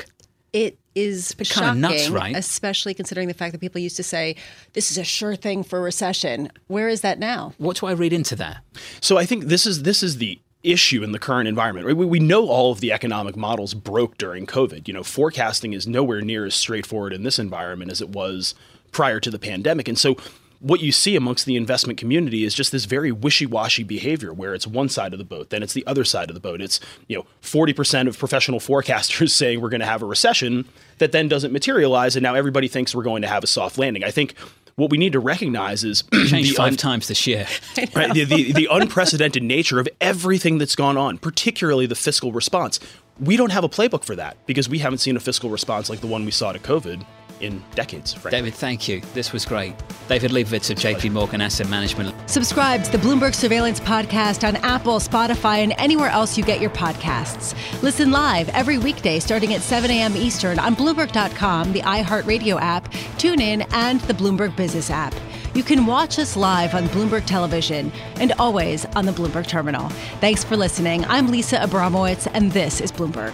It 0.54 0.78
is 0.96 1.36
shocking, 1.44 1.82
nuts, 1.82 2.10
right? 2.10 2.36
especially 2.36 2.94
considering 2.94 3.28
the 3.28 3.34
fact 3.34 3.52
that 3.52 3.62
people 3.62 3.80
used 3.80 3.98
to 3.98 4.04
say 4.04 4.36
this 4.74 4.90
is 4.90 4.98
a 4.98 5.04
sure 5.04 5.36
thing 5.36 5.64
for 5.64 5.82
recession. 5.82 6.52
Where 6.68 6.88
is 6.88 7.02
that 7.02 7.20
now? 7.20 7.54
What 7.58 7.78
do 7.78 7.86
I 7.86 7.92
read 7.92 8.14
into 8.14 8.36
that? 8.38 8.64
So 9.02 9.18
I 9.18 9.26
think 9.26 9.46
this 9.46 9.66
is 9.66 9.84
this 9.84 10.02
is 10.02 10.18
the 10.18 10.40
issue 10.64 11.04
in 11.04 11.12
the 11.12 11.20
current 11.20 11.48
environment. 11.48 11.86
We, 11.86 11.94
we 11.94 12.20
know 12.20 12.48
all 12.50 12.72
of 12.72 12.80
the 12.80 12.92
economic 12.92 13.36
models 13.36 13.74
broke 13.74 14.18
during 14.18 14.46
COVID. 14.46 14.88
You 14.88 14.94
know, 14.94 15.04
forecasting 15.04 15.74
is 15.74 15.88
nowhere 15.88 16.22
near 16.22 16.46
as 16.46 16.56
straightforward 16.56 17.14
in 17.14 17.24
this 17.24 17.40
environment 17.40 17.92
as 17.92 18.02
it 18.02 18.10
was 18.10 18.56
prior 18.92 19.20
to 19.20 19.30
the 19.30 19.40
pandemic, 19.40 19.88
and 19.88 20.00
so 20.00 20.16
what 20.60 20.80
you 20.80 20.92
see 20.92 21.16
amongst 21.16 21.46
the 21.46 21.56
investment 21.56 22.00
community 22.00 22.44
is 22.44 22.54
just 22.54 22.72
this 22.72 22.86
very 22.86 23.12
wishy-washy 23.12 23.84
behavior 23.84 24.34
where 24.34 24.54
it's 24.54 24.66
one 24.66 24.90
side 24.90 25.14
of 25.14 25.20
the 25.20 25.26
boat, 25.26 25.50
then 25.50 25.62
it's 25.62 25.74
the 25.74 25.86
other 25.86 26.04
side 26.04 26.30
of 26.30 26.34
the 26.34 26.40
boat. 26.40 26.62
It's, 26.62 26.80
you 27.08 27.16
know, 27.18 27.26
40% 27.42 28.08
of 28.08 28.18
professional 28.18 28.60
forecasters 28.60 29.30
saying 29.38 29.62
we're 29.62 29.70
going 29.70 29.82
to 29.82 29.86
have 29.86 30.02
a 30.02 30.06
recession 30.06 30.66
that 30.98 31.12
then 31.12 31.28
doesn't 31.28 31.52
materialize 31.52 32.16
and 32.16 32.24
now 32.24 32.34
everybody 32.36 32.68
thinks 32.68 32.96
we're 32.96 33.04
going 33.04 33.22
to 33.22 33.28
have 33.28 33.44
a 33.44 33.48
soft 33.48 33.78
landing. 33.78 34.04
I 34.04 34.12
think 34.12 34.36
what 34.76 34.92
we 34.92 34.98
need 34.98 35.14
to 35.14 35.20
recognize 35.20 35.84
is 35.84 36.02
five 36.56 36.60
un- 36.60 36.76
times 36.76 37.08
this 37.08 37.26
year. 37.28 37.48
Right, 37.96 38.14
the, 38.14 38.26
the, 38.26 38.52
the 38.54 38.68
unprecedented 38.70 39.44
nature 39.44 39.80
of 39.80 39.88
everything 40.02 40.58
that's 40.58 40.76
gone 40.76 40.98
on, 40.98 41.18
particularly 41.18 41.86
the 41.86 41.96
fiscal 41.96 42.32
response. 42.32 42.80
We 43.20 43.38
don't 43.38 43.52
have 43.52 43.64
a 43.64 43.70
playbook 43.70 44.04
for 44.04 44.16
that 44.16 44.38
because 44.46 44.70
we 44.70 44.80
haven't 44.80 45.00
seen 45.00 45.16
a 45.16 45.20
fiscal 45.20 45.50
response 45.50 45.90
like 45.90 46.02
the 46.02 46.08
one 46.08 46.26
we 46.26 46.32
saw 46.32 46.52
to 46.52 46.60
COVID 46.60 47.04
in 47.42 47.64
decades. 47.76 48.14
Frankly. 48.14 48.32
David, 48.32 48.54
thank 48.54 48.88
you. 48.88 49.02
This 49.14 49.34
was 49.34 49.46
great. 49.46 49.76
David 50.08 50.32
Lebovitz 50.32 50.70
of 50.70 50.78
JP 50.78 51.12
Morgan 51.12 51.42
Asset 51.42 51.70
Management. 51.70 52.16
Subscribe 52.30 52.84
to 52.84 52.92
the 52.92 52.98
Bloomberg 52.98 53.36
Surveillance 53.36 53.80
Podcast 53.80 54.48
on 54.48 54.56
Apple, 54.58 55.00
Spotify, 55.00 55.60
and 55.60 55.74
anywhere 55.78 56.10
else 56.10 56.38
you 56.38 56.44
get 56.44 56.62
your 56.62 56.70
podcasts. 56.70 57.56
Listen 57.82 58.12
live 58.12 58.50
every 58.50 58.78
weekday 58.78 59.20
starting 59.20 59.54
at 59.54 59.62
7 59.62 59.90
a.m. 59.92 60.16
Eastern 60.16 60.60
on 60.60 60.76
Bloomberg.com, 60.76 61.74
the 61.74 61.82
iHeartRadio 61.82 62.60
app, 62.62 62.92
TuneIn, 63.18 63.68
and 63.74 64.02
the 64.02 64.14
Bloomberg 64.14 64.56
Business 64.56 64.90
app. 64.90 65.14
You 65.54 65.64
can 65.64 65.86
watch 65.86 66.20
us 66.20 66.36
live 66.36 66.76
on 66.76 66.88
Bloomberg 66.90 67.26
Television 67.26 67.92
and 68.18 68.32
always 68.34 68.86
on 68.96 69.06
the 69.06 69.12
Bloomberg 69.12 69.48
Terminal. 69.48 69.90
Thanks 70.20 70.44
for 70.44 70.56
listening. 70.56 71.04
I'm 71.06 71.28
Lisa 71.32 71.58
Abramowicz, 71.58 72.30
and 72.34 72.52
this 72.52 72.80
is 72.80 72.92
Bloomberg. 72.92 73.34